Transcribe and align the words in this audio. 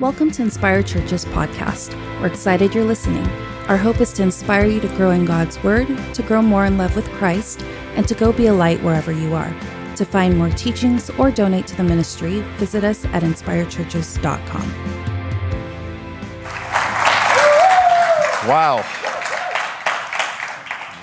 Welcome 0.00 0.30
to 0.32 0.42
Inspire 0.42 0.82
Church's 0.82 1.26
podcast. 1.26 1.94
We're 2.18 2.26
excited 2.28 2.74
you're 2.74 2.82
listening. 2.82 3.26
Our 3.68 3.76
hope 3.76 4.00
is 4.00 4.10
to 4.14 4.22
inspire 4.22 4.64
you 4.64 4.80
to 4.80 4.88
grow 4.96 5.10
in 5.10 5.26
God's 5.26 5.62
Word, 5.62 5.86
to 6.14 6.22
grow 6.22 6.40
more 6.40 6.64
in 6.64 6.78
love 6.78 6.96
with 6.96 7.06
Christ, 7.10 7.62
and 7.94 8.08
to 8.08 8.14
go 8.14 8.32
be 8.32 8.46
a 8.46 8.54
light 8.54 8.82
wherever 8.82 9.12
you 9.12 9.34
are. 9.34 9.54
To 9.96 10.04
find 10.06 10.36
more 10.36 10.48
teachings 10.48 11.10
or 11.10 11.30
donate 11.30 11.66
to 11.68 11.76
the 11.76 11.84
ministry, 11.84 12.40
visit 12.56 12.84
us 12.84 13.04
at 13.06 13.22
inspirechurches.com. 13.22 14.62
Wow. 18.48 18.76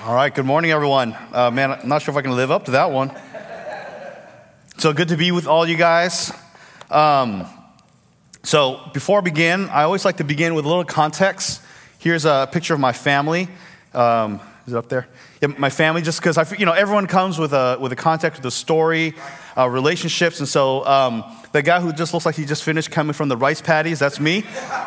All 0.04 0.14
right, 0.14 0.34
good 0.34 0.46
morning, 0.46 0.72
everyone. 0.72 1.16
Uh, 1.32 1.50
man, 1.52 1.70
I'm 1.70 1.88
not 1.88 2.02
sure 2.02 2.12
if 2.12 2.18
I 2.18 2.22
can 2.22 2.34
live 2.34 2.50
up 2.50 2.64
to 2.64 2.72
that 2.72 2.90
one. 2.90 3.12
So 4.78 4.92
good 4.92 5.08
to 5.08 5.16
be 5.16 5.30
with 5.30 5.46
all 5.46 5.66
you 5.66 5.76
guys. 5.76 6.32
Um, 6.90 7.46
so 8.42 8.80
before 8.92 9.18
I 9.18 9.20
begin, 9.22 9.68
I 9.68 9.82
always 9.82 10.04
like 10.04 10.16
to 10.16 10.24
begin 10.24 10.54
with 10.54 10.64
a 10.64 10.68
little 10.68 10.84
context. 10.84 11.62
Here's 11.98 12.24
a 12.24 12.48
picture 12.50 12.74
of 12.74 12.80
my 12.80 12.92
family. 12.92 13.48
Um, 13.92 14.40
is 14.66 14.72
it 14.72 14.76
up 14.76 14.88
there? 14.88 15.08
Yeah, 15.42 15.48
my 15.58 15.70
family, 15.70 16.02
just 16.02 16.20
because 16.20 16.58
you 16.58 16.66
know, 16.66 16.72
everyone 16.72 17.06
comes 17.06 17.38
with 17.38 17.52
a 17.52 17.76
with 17.80 17.92
a 17.92 17.96
context, 17.96 18.40
with 18.40 18.46
a 18.46 18.50
story, 18.50 19.14
uh, 19.56 19.68
relationships, 19.68 20.38
and 20.38 20.48
so 20.48 20.86
um, 20.86 21.24
the 21.52 21.62
guy 21.62 21.80
who 21.80 21.92
just 21.92 22.14
looks 22.14 22.26
like 22.26 22.36
he 22.36 22.44
just 22.44 22.62
finished 22.62 22.90
coming 22.90 23.12
from 23.14 23.28
the 23.28 23.36
rice 23.36 23.60
paddies, 23.60 23.98
that's 23.98 24.20
me. 24.20 24.44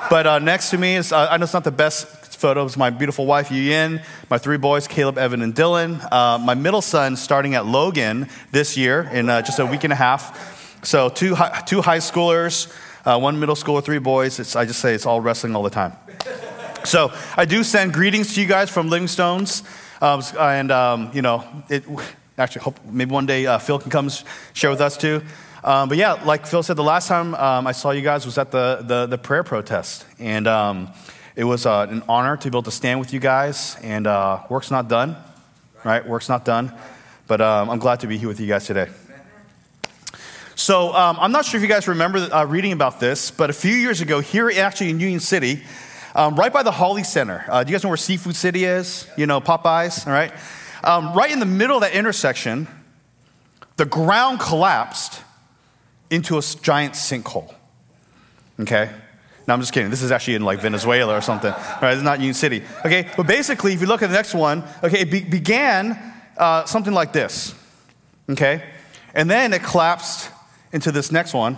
But 0.09 0.27
uh, 0.27 0.39
next 0.39 0.69
to 0.69 0.77
me 0.77 0.95
is, 0.95 1.11
uh, 1.11 1.27
I 1.29 1.37
know 1.37 1.43
it's 1.43 1.53
not 1.53 1.63
the 1.63 1.71
best 1.71 2.07
photos, 2.37 2.75
my 2.77 2.89
beautiful 2.89 3.25
wife, 3.25 3.51
Yin, 3.51 4.01
my 4.29 4.37
three 4.37 4.57
boys, 4.57 4.87
Caleb, 4.87 5.17
Evan, 5.17 5.41
and 5.41 5.55
Dylan. 5.55 6.05
Uh, 6.11 6.37
my 6.37 6.55
middle 6.55 6.81
son 6.81 7.15
starting 7.15 7.55
at 7.55 7.65
Logan 7.65 8.29
this 8.51 8.77
year 8.77 9.09
in 9.13 9.29
uh, 9.29 9.41
just 9.41 9.59
a 9.59 9.65
week 9.65 9.83
and 9.83 9.93
a 9.93 9.95
half. 9.95 10.83
So 10.83 11.09
two, 11.09 11.35
hi- 11.35 11.61
two 11.65 11.81
high 11.81 11.99
schoolers, 11.99 12.71
uh, 13.05 13.19
one 13.19 13.39
middle 13.39 13.55
schooler, 13.55 13.83
three 13.83 13.99
boys. 13.99 14.39
It's, 14.39 14.55
I 14.55 14.65
just 14.65 14.79
say 14.79 14.93
it's 14.93 15.05
all 15.05 15.21
wrestling 15.21 15.55
all 15.55 15.63
the 15.63 15.69
time. 15.69 15.93
So 16.85 17.11
I 17.37 17.45
do 17.45 17.63
send 17.63 17.93
greetings 17.93 18.33
to 18.35 18.41
you 18.41 18.47
guys 18.47 18.69
from 18.69 18.89
Livingstones. 18.89 19.63
Um, 20.01 20.21
and, 20.37 20.71
um, 20.71 21.11
you 21.13 21.21
know, 21.21 21.45
it, 21.69 21.83
actually, 22.37 22.63
hope 22.63 22.79
maybe 22.85 23.11
one 23.11 23.25
day 23.25 23.45
uh, 23.45 23.57
Phil 23.57 23.79
can 23.79 23.89
come 23.89 24.09
share 24.53 24.69
with 24.69 24.81
us 24.81 24.97
too. 24.97 25.21
Um, 25.63 25.87
but 25.87 25.97
yeah, 25.97 26.13
like 26.25 26.45
Phil 26.45 26.61
said, 26.61 26.75
the 26.75 26.83
last 26.83 27.07
time 27.07 27.35
um, 27.35 27.67
I 27.67 27.71
saw 27.71 27.91
you 27.91 28.01
guys 28.01 28.25
was 28.25 28.37
at 28.37 28.51
the, 28.51 28.83
the, 28.85 29.05
the 29.05 29.17
prayer 29.17 29.43
protest. 29.43 30.05
And 30.19 30.45
um, 30.45 30.89
it 31.35 31.45
was 31.45 31.65
uh, 31.65 31.87
an 31.89 32.03
honor 32.07 32.37
to 32.37 32.51
be 32.51 32.53
able 32.53 32.63
to 32.63 32.71
stand 32.71 32.99
with 32.99 33.13
you 33.13 33.19
guys, 33.19 33.75
and 33.81 34.05
uh, 34.05 34.43
work's 34.49 34.69
not 34.69 34.87
done, 34.87 35.15
right? 35.83 36.05
Work's 36.07 36.29
not 36.29 36.45
done, 36.45 36.71
but 37.27 37.41
um, 37.41 37.71
I'm 37.71 37.79
glad 37.79 38.01
to 38.01 38.07
be 38.07 38.17
here 38.17 38.27
with 38.27 38.39
you 38.39 38.47
guys 38.47 38.67
today. 38.67 38.89
So 40.55 40.93
um, 40.93 41.17
I'm 41.19 41.31
not 41.31 41.45
sure 41.45 41.57
if 41.57 41.63
you 41.63 41.67
guys 41.67 41.87
remember 41.87 42.19
uh, 42.19 42.45
reading 42.45 42.73
about 42.73 42.99
this, 42.99 43.31
but 43.31 43.49
a 43.49 43.53
few 43.53 43.73
years 43.73 44.01
ago, 44.01 44.19
here 44.19 44.51
actually 44.55 44.91
in 44.91 44.99
Union 44.99 45.19
City, 45.19 45.63
um, 46.15 46.35
right 46.35 46.53
by 46.53 46.61
the 46.61 46.71
Holly 46.71 47.03
Center. 47.03 47.43
Uh, 47.49 47.63
do 47.63 47.71
you 47.71 47.75
guys 47.75 47.83
know 47.83 47.89
where 47.89 47.97
Seafood 47.97 48.35
City 48.35 48.65
is? 48.65 49.07
You 49.17 49.25
know, 49.25 49.41
Popeyes, 49.41 50.05
all 50.05 50.13
right? 50.13 50.31
Um, 50.83 51.13
right 51.13 51.31
in 51.31 51.39
the 51.39 51.45
middle 51.45 51.77
of 51.77 51.81
that 51.81 51.93
intersection, 51.93 52.67
the 53.77 53.85
ground 53.85 54.39
collapsed 54.39 55.21
into 56.11 56.37
a 56.37 56.41
giant 56.61 56.93
sinkhole. 56.93 57.53
Okay? 58.59 58.91
No, 59.47 59.53
I'm 59.53 59.59
just 59.59 59.73
kidding. 59.73 59.89
This 59.89 60.03
is 60.03 60.11
actually 60.11 60.35
in 60.35 60.43
like 60.43 60.59
Venezuela 60.59 61.17
or 61.17 61.21
something. 61.21 61.51
All 61.51 61.79
right, 61.81 61.93
it's 61.93 62.03
not 62.03 62.19
Union 62.19 62.35
City. 62.35 62.63
Okay, 62.85 63.09
but 63.17 63.27
basically, 63.27 63.73
if 63.73 63.81
you 63.81 63.87
look 63.87 64.01
at 64.01 64.07
the 64.07 64.15
next 64.15 64.33
one, 64.33 64.63
okay, 64.83 65.01
it 65.01 65.11
be- 65.11 65.23
began 65.23 66.13
uh, 66.37 66.63
something 66.65 66.93
like 66.93 67.11
this. 67.11 67.53
Okay, 68.29 68.63
and 69.13 69.29
then 69.29 69.51
it 69.51 69.63
collapsed 69.63 70.29
into 70.73 70.91
this 70.91 71.11
next 71.11 71.33
one. 71.33 71.57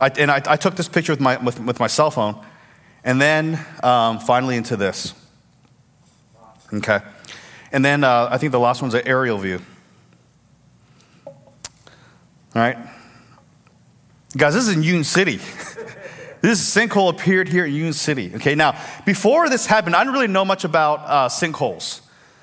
I, 0.00 0.08
and 0.18 0.32
I, 0.32 0.42
I, 0.46 0.56
took 0.56 0.74
this 0.74 0.88
picture 0.88 1.12
with 1.12 1.20
my, 1.20 1.36
with, 1.36 1.60
with 1.60 1.78
my 1.78 1.86
cell 1.86 2.10
phone, 2.10 2.44
and 3.04 3.20
then 3.20 3.64
um, 3.84 4.18
finally 4.18 4.56
into 4.56 4.76
this. 4.76 5.14
Okay, 6.74 6.98
and 7.70 7.84
then 7.84 8.02
uh, 8.02 8.28
I 8.28 8.38
think 8.38 8.50
the 8.50 8.58
last 8.58 8.82
one's 8.82 8.94
an 8.94 9.06
aerial 9.06 9.38
view. 9.38 9.60
All 11.26 12.60
right? 12.60 12.76
Guys, 14.36 14.54
this 14.54 14.66
is 14.66 14.74
in 14.74 14.82
Union 14.82 15.04
City. 15.04 15.36
this 16.40 16.74
sinkhole 16.74 17.10
appeared 17.10 17.48
here 17.48 17.64
in 17.64 17.72
Union 17.72 17.92
City. 17.92 18.32
Okay, 18.34 18.54
now, 18.54 18.78
before 19.06 19.48
this 19.48 19.66
happened, 19.66 19.94
I 19.94 20.00
didn't 20.00 20.14
really 20.14 20.26
know 20.26 20.44
much 20.44 20.64
about 20.64 21.00
uh, 21.00 21.28
sinkholes. 21.28 22.01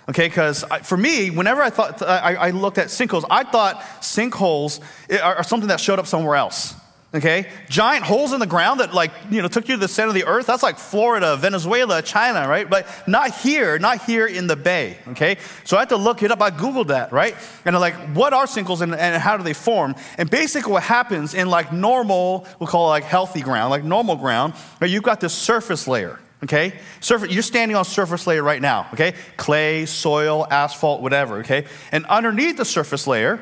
Okay, 0.09 0.27
because 0.27 0.65
for 0.83 0.97
me, 0.97 1.29
whenever 1.29 1.61
I 1.61 1.69
thought 1.69 2.01
I, 2.01 2.33
I, 2.33 2.49
looked 2.49 2.79
at 2.79 2.87
sinkholes, 2.87 3.25
I 3.29 3.43
thought 3.43 3.79
sinkholes 4.01 4.79
eh, 5.07 5.19
are, 5.19 5.35
are 5.35 5.43
something 5.43 5.67
that 5.69 5.79
showed 5.79 5.99
up 5.99 6.07
somewhere 6.07 6.35
else. 6.35 6.73
Okay? 7.13 7.47
Giant 7.69 8.03
holes 8.05 8.33
in 8.33 8.39
the 8.39 8.47
ground 8.47 8.79
that, 8.79 8.91
like, 8.91 9.11
you 9.29 9.43
know, 9.43 9.47
took 9.47 9.67
you 9.67 9.75
to 9.75 9.79
the 9.79 9.87
center 9.87 10.09
of 10.09 10.15
the 10.15 10.25
earth. 10.25 10.47
That's 10.47 10.63
like 10.63 10.79
Florida, 10.79 11.37
Venezuela, 11.37 12.01
China, 12.01 12.47
right? 12.47 12.67
But 12.67 12.87
not 13.07 13.35
here, 13.35 13.77
not 13.77 14.03
here 14.03 14.25
in 14.25 14.47
the 14.47 14.55
bay. 14.55 14.97
Okay? 15.09 15.37
So 15.63 15.77
I 15.77 15.81
had 15.81 15.89
to 15.89 15.97
look 15.97 16.23
it 16.23 16.31
up. 16.31 16.41
I 16.41 16.49
Googled 16.49 16.87
that, 16.87 17.11
right? 17.11 17.35
And 17.65 17.75
I'm 17.75 17.81
like, 17.81 17.95
what 18.15 18.33
are 18.33 18.45
sinkholes 18.45 18.81
and, 18.81 18.95
and 18.95 19.21
how 19.21 19.37
do 19.37 19.43
they 19.43 19.53
form? 19.53 19.95
And 20.17 20.27
basically, 20.27 20.71
what 20.71 20.83
happens 20.83 21.35
in 21.35 21.49
like 21.49 21.71
normal, 21.71 22.47
we'll 22.59 22.67
call 22.67 22.87
it 22.87 22.89
like 22.89 23.03
healthy 23.03 23.41
ground, 23.41 23.69
like 23.69 23.83
normal 23.83 24.15
ground, 24.15 24.55
right? 24.81 24.89
You've 24.89 25.03
got 25.03 25.19
this 25.19 25.33
surface 25.33 25.87
layer. 25.87 26.19
Okay? 26.43 26.73
Surface, 27.01 27.31
you're 27.31 27.43
standing 27.43 27.75
on 27.75 27.83
surface 27.83 28.25
layer 28.25 28.41
right 28.41 28.61
now, 28.61 28.87
okay? 28.93 29.13
Clay, 29.35 29.85
soil, 29.85 30.47
asphalt, 30.49 31.01
whatever, 31.01 31.39
okay? 31.39 31.65
And 31.91 32.05
underneath 32.05 32.57
the 32.57 32.65
surface 32.65 33.07
layer 33.07 33.41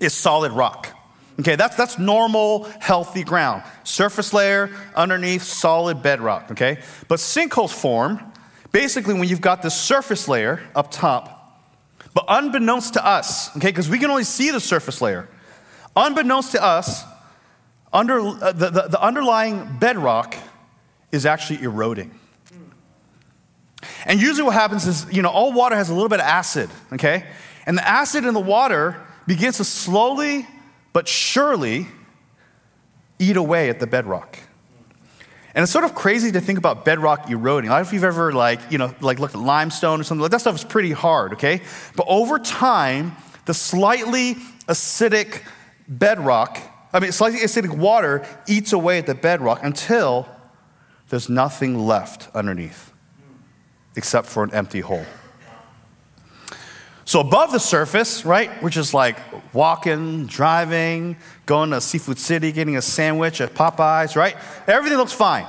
is 0.00 0.12
solid 0.12 0.52
rock. 0.52 0.92
Okay, 1.38 1.54
that's, 1.54 1.76
that's 1.76 1.98
normal, 1.98 2.64
healthy 2.80 3.22
ground. 3.22 3.62
Surface 3.84 4.32
layer, 4.32 4.70
underneath, 4.94 5.42
solid 5.42 6.02
bedrock, 6.02 6.50
okay? 6.52 6.78
But 7.08 7.18
sinkholes 7.18 7.72
form 7.72 8.32
basically 8.72 9.14
when 9.14 9.28
you've 9.28 9.40
got 9.40 9.62
the 9.62 9.70
surface 9.70 10.28
layer 10.28 10.60
up 10.74 10.90
top, 10.90 11.62
but 12.14 12.24
unbeknownst 12.28 12.94
to 12.94 13.06
us, 13.06 13.54
okay, 13.56 13.68
because 13.68 13.88
we 13.88 13.98
can 13.98 14.10
only 14.10 14.24
see 14.24 14.50
the 14.50 14.60
surface 14.60 15.00
layer. 15.00 15.28
Unbeknownst 15.94 16.52
to 16.52 16.62
us, 16.62 17.04
under, 17.92 18.20
uh, 18.20 18.52
the, 18.52 18.70
the, 18.70 18.82
the 18.88 19.00
underlying 19.00 19.78
bedrock 19.78 20.34
is 21.12 21.26
actually 21.26 21.62
eroding. 21.62 22.18
And 24.04 24.20
usually 24.20 24.42
what 24.44 24.54
happens 24.54 24.86
is, 24.86 25.06
you 25.12 25.22
know, 25.22 25.28
all 25.28 25.52
water 25.52 25.76
has 25.76 25.90
a 25.90 25.94
little 25.94 26.08
bit 26.08 26.20
of 26.20 26.26
acid, 26.26 26.70
okay? 26.92 27.24
And 27.66 27.76
the 27.76 27.86
acid 27.86 28.24
in 28.24 28.34
the 28.34 28.40
water 28.40 28.96
begins 29.26 29.56
to 29.56 29.64
slowly 29.64 30.46
but 30.92 31.08
surely 31.08 31.86
eat 33.18 33.36
away 33.36 33.68
at 33.68 33.80
the 33.80 33.86
bedrock. 33.86 34.38
And 35.54 35.62
it's 35.62 35.72
sort 35.72 35.84
of 35.84 35.94
crazy 35.94 36.32
to 36.32 36.40
think 36.40 36.58
about 36.58 36.84
bedrock 36.84 37.30
eroding. 37.30 37.70
I 37.70 37.74
don't 37.74 37.82
know 37.82 37.88
if 37.88 37.92
you've 37.94 38.04
ever 38.04 38.32
like, 38.32 38.60
you 38.70 38.78
know, 38.78 38.94
like 39.00 39.18
looked 39.18 39.34
at 39.34 39.40
limestone 39.40 40.00
or 40.00 40.04
something 40.04 40.22
like 40.22 40.30
that 40.30 40.40
stuff 40.40 40.54
is 40.54 40.64
pretty 40.64 40.92
hard, 40.92 41.32
okay? 41.32 41.62
But 41.96 42.06
over 42.08 42.38
time, 42.38 43.16
the 43.46 43.54
slightly 43.54 44.34
acidic 44.68 45.42
bedrock, 45.88 46.60
I 46.92 47.00
mean 47.00 47.10
slightly 47.12 47.40
acidic 47.40 47.76
water 47.76 48.26
eats 48.46 48.72
away 48.72 48.98
at 48.98 49.06
the 49.06 49.14
bedrock 49.14 49.60
until 49.62 50.28
there's 51.08 51.28
nothing 51.28 51.86
left 51.86 52.28
underneath 52.34 52.92
except 53.94 54.26
for 54.26 54.44
an 54.44 54.52
empty 54.52 54.80
hole. 54.80 55.06
So 57.04 57.20
above 57.20 57.52
the 57.52 57.60
surface, 57.60 58.24
right, 58.24 58.50
we're 58.60 58.68
just 58.68 58.92
like 58.92 59.16
walking, 59.54 60.26
driving, 60.26 61.16
going 61.46 61.70
to 61.70 61.80
Seafood 61.80 62.18
City, 62.18 62.50
getting 62.50 62.76
a 62.76 62.82
sandwich 62.82 63.40
at 63.40 63.54
Popeyes, 63.54 64.16
right? 64.16 64.36
Everything 64.66 64.98
looks 64.98 65.12
fine. 65.12 65.46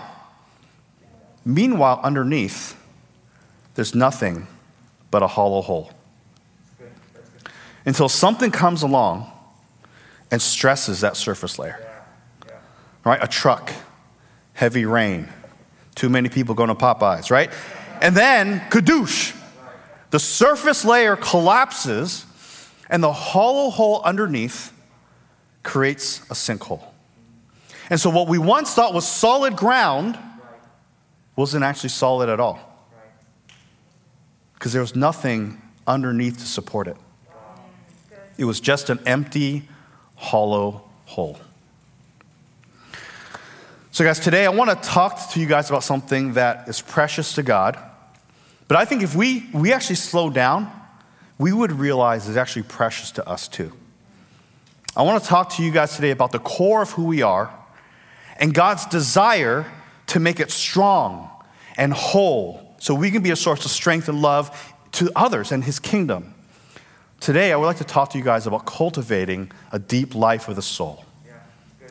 Meanwhile, 1.44 2.00
underneath, 2.04 2.80
there's 3.74 3.96
nothing 3.96 4.46
but 5.10 5.24
a 5.24 5.28
hollow 5.28 5.62
hole. 5.62 5.92
Until 7.86 8.10
something 8.10 8.52
comes 8.52 8.84
along 8.84 9.32
and 10.30 10.42
stresses 10.42 11.02
that 11.02 11.18
surface 11.18 11.58
layer. 11.58 11.80
Right? 13.04 13.20
A 13.24 13.28
truck, 13.28 13.72
heavy 14.54 14.86
rain, 14.86 15.30
too 15.98 16.10
many 16.10 16.30
people 16.30 16.56
going 16.56 16.70
to 16.70 16.76
Popeyes, 16.76 17.30
right? 17.30 17.52
And 18.02 18.16
then, 18.16 18.62
kadoosh, 18.70 19.36
the 20.12 20.20
surface 20.20 20.86
layer 20.86 21.16
collapses, 21.16 22.26
and 22.90 23.04
the 23.04 23.12
hollow 23.12 23.70
hole 23.70 24.02
underneath 24.06 24.72
creates 25.64 26.20
a 26.30 26.34
sinkhole. 26.34 26.84
And 27.90 28.00
so, 28.00 28.10
what 28.10 28.28
we 28.28 28.38
once 28.38 28.74
thought 28.74 28.94
was 28.94 29.08
solid 29.08 29.58
ground 29.58 30.18
wasn't 31.36 31.64
actually 31.64 31.90
solid 31.90 32.30
at 32.30 32.40
all. 32.40 32.60
Because 34.54 34.74
there 34.74 34.82
was 34.82 34.96
nothing 34.96 35.62
underneath 35.86 36.38
to 36.38 36.46
support 36.46 36.88
it. 36.88 36.98
It 38.38 38.46
was 38.46 38.60
just 38.60 38.90
an 38.90 39.00
empty, 39.06 39.68
hollow 40.16 40.84
hole. 41.06 41.40
So, 43.98 44.04
guys, 44.04 44.20
today 44.20 44.46
I 44.46 44.50
want 44.50 44.70
to 44.70 44.88
talk 44.88 45.32
to 45.32 45.40
you 45.40 45.48
guys 45.48 45.72
about 45.72 45.84
something 45.84 46.34
that 46.34 46.68
is 46.68 46.82
precious 46.82 47.34
to 47.34 47.42
God 47.42 47.80
but 48.68 48.78
I 48.78 48.86
think 48.86 49.02
if 49.02 49.16
we, 49.16 49.50
we 49.56 49.74
actually 49.74 49.96
slow 49.96 50.30
down, 50.30 50.72
we 51.40 51.52
would 51.52 51.72
realize 51.72 52.30
it's 52.30 52.38
actually 52.38 52.62
precious 52.62 53.10
to 53.14 53.28
us 53.28 53.48
too. 53.48 53.74
I 54.96 55.02
want 55.02 55.24
to 55.24 55.28
talk 55.28 55.50
to 55.54 55.64
you 55.64 55.72
guys 55.72 55.96
today 55.96 56.12
about 56.12 56.32
the 56.32 56.38
core 56.38 56.84
of 56.84 56.92
who 56.92 57.06
we 57.06 57.24
are 57.24 57.52
and 58.40 58.54
God's 58.54 58.86
desire 58.86 59.66
to 60.08 60.20
make 60.20 60.40
it 60.40 60.52
strong 60.52 61.32
and 61.76 61.92
whole 61.92 62.76
so 62.78 62.94
we 62.94 63.10
can 63.10 63.24
be 63.24 63.32
a 63.32 63.36
source 63.36 63.66
of 63.66 63.72
strength 63.72 64.08
and 64.10 64.22
love 64.22 64.76
to 64.92 65.10
others 65.16 65.52
and 65.52 65.64
His 65.64 65.80
kingdom. 65.80 66.36
Today, 67.20 67.52
I 67.52 67.56
would 67.56 67.66
like 67.66 67.78
to 67.78 67.84
talk 67.84 68.12
to 68.12 68.20
you 68.20 68.24
guys 68.24 68.46
about 68.46 68.68
cultivating 68.68 69.52
a 69.72 69.80
deep 69.80 70.14
life 70.14 70.48
of 70.50 70.56
the 70.56 70.62
soul. 70.62 71.04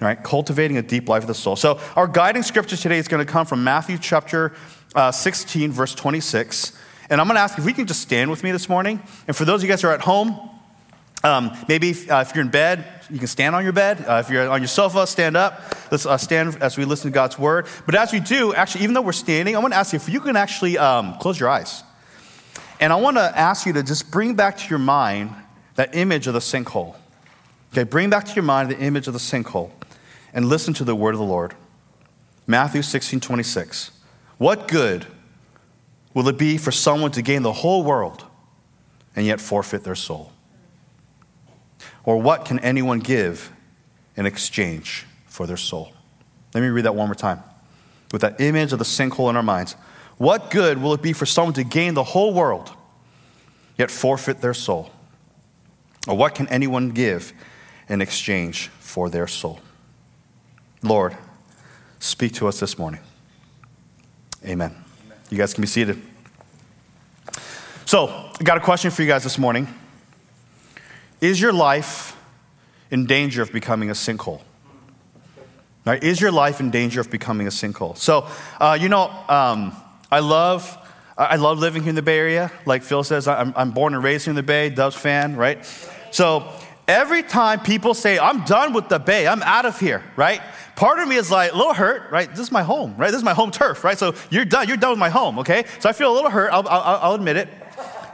Right, 0.00 0.22
cultivating 0.22 0.76
a 0.76 0.82
deep 0.82 1.08
life 1.08 1.22
of 1.22 1.26
the 1.26 1.34
soul. 1.34 1.56
So, 1.56 1.80
our 1.94 2.06
guiding 2.06 2.42
scripture 2.42 2.76
today 2.76 2.98
is 2.98 3.08
going 3.08 3.24
to 3.24 3.30
come 3.30 3.46
from 3.46 3.64
Matthew 3.64 3.96
chapter 3.96 4.52
uh, 4.94 5.10
16, 5.10 5.72
verse 5.72 5.94
26. 5.94 6.76
And 7.08 7.18
I'm 7.18 7.26
going 7.26 7.36
to 7.36 7.40
ask 7.40 7.56
if 7.58 7.64
we 7.64 7.72
can 7.72 7.86
just 7.86 8.00
stand 8.00 8.30
with 8.30 8.42
me 8.42 8.52
this 8.52 8.68
morning. 8.68 9.00
And 9.26 9.34
for 9.34 9.46
those 9.46 9.60
of 9.60 9.64
you 9.64 9.68
guys 9.68 9.80
who 9.80 9.88
are 9.88 9.94
at 9.94 10.02
home, 10.02 10.38
um, 11.24 11.56
maybe 11.66 11.94
uh, 12.10 12.20
if 12.20 12.34
you're 12.34 12.44
in 12.44 12.50
bed, 12.50 12.84
you 13.08 13.18
can 13.18 13.26
stand 13.26 13.54
on 13.54 13.64
your 13.64 13.72
bed. 13.72 14.04
Uh, 14.06 14.22
if 14.24 14.30
you're 14.30 14.48
on 14.50 14.60
your 14.60 14.68
sofa, 14.68 15.06
stand 15.06 15.36
up. 15.36 15.74
Let's 15.90 16.04
uh, 16.04 16.18
stand 16.18 16.56
as 16.60 16.76
we 16.76 16.84
listen 16.84 17.10
to 17.10 17.14
God's 17.14 17.38
word. 17.38 17.66
But 17.86 17.94
as 17.94 18.12
we 18.12 18.20
do, 18.20 18.52
actually, 18.52 18.84
even 18.84 18.94
though 18.94 19.02
we're 19.02 19.12
standing, 19.12 19.56
I 19.56 19.60
want 19.60 19.72
to 19.72 19.78
ask 19.78 19.92
you 19.92 19.98
if 19.98 20.08
you 20.08 20.20
can 20.20 20.36
actually 20.36 20.76
um, 20.76 21.16
close 21.18 21.40
your 21.40 21.48
eyes. 21.48 21.82
And 22.80 22.92
I 22.92 22.96
want 22.96 23.16
to 23.16 23.22
ask 23.22 23.64
you 23.64 23.72
to 23.74 23.82
just 23.82 24.10
bring 24.10 24.34
back 24.34 24.58
to 24.58 24.68
your 24.68 24.78
mind 24.78 25.30
that 25.76 25.94
image 25.94 26.26
of 26.26 26.34
the 26.34 26.40
sinkhole. 26.40 26.96
Okay, 27.72 27.84
bring 27.84 28.10
back 28.10 28.26
to 28.26 28.34
your 28.34 28.44
mind 28.44 28.70
the 28.70 28.78
image 28.78 29.06
of 29.06 29.12
the 29.12 29.20
sinkhole 29.20 29.70
and 30.36 30.50
listen 30.50 30.74
to 30.74 30.84
the 30.84 30.94
word 30.94 31.14
of 31.14 31.18
the 31.18 31.24
Lord. 31.24 31.54
Matthew 32.46 32.82
16 32.82 33.18
26. 33.18 33.90
What 34.36 34.68
good 34.68 35.06
will 36.12 36.28
it 36.28 36.36
be 36.36 36.58
for 36.58 36.70
someone 36.70 37.10
to 37.12 37.22
gain 37.22 37.42
the 37.42 37.54
whole 37.54 37.82
world 37.82 38.22
and 39.16 39.24
yet 39.24 39.40
forfeit 39.40 39.82
their 39.82 39.94
soul? 39.94 40.30
Or 42.04 42.20
what 42.20 42.44
can 42.44 42.60
anyone 42.60 43.00
give 43.00 43.50
in 44.14 44.26
exchange 44.26 45.06
for 45.26 45.46
their 45.46 45.56
soul? 45.56 45.92
Let 46.54 46.60
me 46.60 46.68
read 46.68 46.84
that 46.84 46.94
one 46.94 47.08
more 47.08 47.14
time 47.14 47.42
with 48.12 48.20
that 48.20 48.38
image 48.38 48.72
of 48.72 48.78
the 48.78 48.84
sinkhole 48.84 49.30
in 49.30 49.36
our 49.36 49.42
minds. 49.42 49.72
What 50.18 50.50
good 50.50 50.80
will 50.80 50.92
it 50.92 51.02
be 51.02 51.14
for 51.14 51.26
someone 51.26 51.54
to 51.54 51.64
gain 51.64 51.94
the 51.94 52.04
whole 52.04 52.34
world 52.34 52.70
yet 53.78 53.90
forfeit 53.90 54.42
their 54.42 54.54
soul? 54.54 54.90
Or 56.06 56.14
what 56.14 56.34
can 56.34 56.46
anyone 56.48 56.90
give 56.90 57.32
in 57.88 58.02
exchange 58.02 58.68
for 58.80 59.08
their 59.08 59.26
soul? 59.26 59.60
Lord, 60.82 61.16
speak 62.00 62.34
to 62.34 62.48
us 62.48 62.60
this 62.60 62.78
morning. 62.78 63.00
Amen. 64.44 64.74
You 65.30 65.38
guys 65.38 65.54
can 65.54 65.62
be 65.62 65.68
seated. 65.68 66.00
So, 67.84 68.08
I 68.08 68.44
got 68.44 68.56
a 68.56 68.60
question 68.60 68.90
for 68.90 69.02
you 69.02 69.08
guys 69.08 69.22
this 69.22 69.38
morning. 69.38 69.68
Is 71.20 71.40
your 71.40 71.52
life 71.52 72.16
in 72.90 73.06
danger 73.06 73.42
of 73.42 73.52
becoming 73.52 73.90
a 73.90 73.94
sinkhole? 73.94 74.42
Right? 75.84 76.02
Is 76.02 76.20
your 76.20 76.32
life 76.32 76.60
in 76.60 76.70
danger 76.70 77.00
of 77.00 77.10
becoming 77.10 77.46
a 77.46 77.50
sinkhole? 77.50 77.96
So, 77.96 78.28
uh, 78.60 78.76
you 78.80 78.88
know, 78.88 79.08
um, 79.28 79.74
I 80.10 80.20
love. 80.20 80.78
I 81.18 81.36
love 81.36 81.58
living 81.58 81.82
here 81.82 81.90
in 81.90 81.94
the 81.94 82.02
Bay 82.02 82.18
Area. 82.18 82.52
Like 82.66 82.82
Phil 82.82 83.02
says, 83.02 83.26
I'm, 83.26 83.54
I'm 83.56 83.70
born 83.70 83.94
and 83.94 84.04
raised 84.04 84.26
here 84.26 84.32
in 84.32 84.36
the 84.36 84.42
Bay, 84.42 84.68
Dubs 84.68 84.94
fan, 84.94 85.34
right? 85.34 85.64
So 86.10 86.52
every 86.88 87.22
time 87.22 87.60
people 87.60 87.94
say, 87.94 88.18
I'm 88.18 88.44
done 88.44 88.72
with 88.72 88.88
the 88.88 88.98
Bay, 88.98 89.26
I'm 89.26 89.42
out 89.42 89.66
of 89.66 89.78
here, 89.78 90.02
right? 90.16 90.40
part 90.76 90.98
of 90.98 91.08
me 91.08 91.16
is 91.16 91.30
like 91.30 91.52
a 91.52 91.56
little 91.56 91.74
hurt, 91.74 92.10
right? 92.10 92.30
This 92.30 92.38
is 92.38 92.52
my 92.52 92.62
home, 92.62 92.94
right? 92.96 93.10
This 93.10 93.16
is 93.18 93.24
my 93.24 93.34
home 93.34 93.50
turf, 93.50 93.82
right? 93.82 93.98
So 93.98 94.14
you're 94.30 94.44
done. 94.44 94.68
You're 94.68 94.76
done 94.76 94.90
with 94.90 94.98
my 94.98 95.08
home, 95.08 95.40
okay? 95.40 95.64
So 95.80 95.88
I 95.88 95.92
feel 95.92 96.12
a 96.12 96.14
little 96.14 96.30
hurt. 96.30 96.52
I'll, 96.52 96.68
I'll, 96.68 96.98
I'll 97.02 97.14
admit 97.14 97.36
it. 97.36 97.48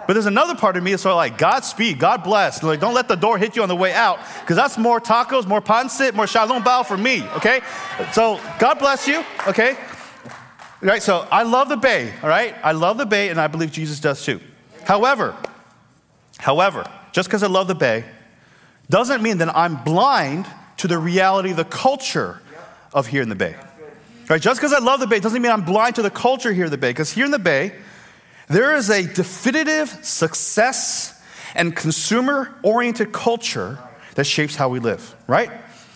But 0.06 0.14
there's 0.14 0.26
another 0.26 0.54
part 0.54 0.76
of 0.76 0.82
me 0.82 0.90
that's 0.90 1.02
sort 1.02 1.12
of 1.12 1.16
like, 1.16 1.38
Godspeed, 1.38 1.98
God 1.98 2.24
bless. 2.24 2.62
Like, 2.62 2.80
don't 2.80 2.94
let 2.94 3.06
the 3.06 3.16
door 3.16 3.38
hit 3.38 3.54
you 3.54 3.62
on 3.62 3.68
the 3.68 3.76
way 3.76 3.92
out, 3.92 4.18
because 4.40 4.56
that's 4.56 4.76
more 4.76 5.00
tacos, 5.00 5.46
more 5.46 5.60
pancit, 5.60 6.14
more 6.14 6.24
xiao 6.24 6.48
long 6.48 6.62
bao 6.62 6.84
for 6.84 6.96
me, 6.96 7.22
okay? 7.36 7.60
So 8.12 8.40
God 8.58 8.80
bless 8.80 9.06
you, 9.06 9.24
okay? 9.46 9.76
Right, 10.80 11.00
so 11.00 11.28
I 11.30 11.44
love 11.44 11.68
the 11.68 11.76
Bay, 11.76 12.12
all 12.20 12.28
right? 12.28 12.56
I 12.64 12.72
love 12.72 12.98
the 12.98 13.06
Bay, 13.06 13.28
and 13.28 13.40
I 13.40 13.46
believe 13.46 13.70
Jesus 13.70 14.00
does 14.00 14.24
too. 14.24 14.40
However, 14.84 15.36
however, 16.38 16.84
just 17.12 17.28
because 17.28 17.44
I 17.44 17.46
love 17.46 17.68
the 17.68 17.76
Bay 17.76 18.04
doesn't 18.92 19.22
mean 19.22 19.38
that 19.38 19.56
I'm 19.56 19.76
blind 19.82 20.46
to 20.76 20.86
the 20.86 20.98
reality 20.98 21.52
the 21.52 21.64
culture 21.64 22.42
of 22.92 23.06
here 23.06 23.22
in 23.22 23.30
the 23.30 23.34
Bay. 23.34 23.56
Right? 24.28 24.40
Just 24.40 24.60
because 24.60 24.74
I 24.74 24.80
love 24.80 25.00
the 25.00 25.06
Bay 25.06 25.18
doesn't 25.18 25.40
mean 25.40 25.50
I'm 25.50 25.64
blind 25.64 25.96
to 25.96 26.02
the 26.02 26.10
culture 26.10 26.52
here 26.52 26.66
in 26.66 26.70
the 26.70 26.76
Bay, 26.76 26.90
because 26.90 27.10
here 27.10 27.24
in 27.24 27.30
the 27.30 27.38
Bay, 27.38 27.72
there 28.48 28.76
is 28.76 28.90
a 28.90 29.02
definitive 29.02 29.88
success 30.04 31.18
and 31.54 31.74
consumer 31.74 32.54
oriented 32.62 33.12
culture 33.12 33.78
that 34.14 34.24
shapes 34.24 34.56
how 34.56 34.68
we 34.68 34.78
live, 34.78 35.16
right? 35.26 35.50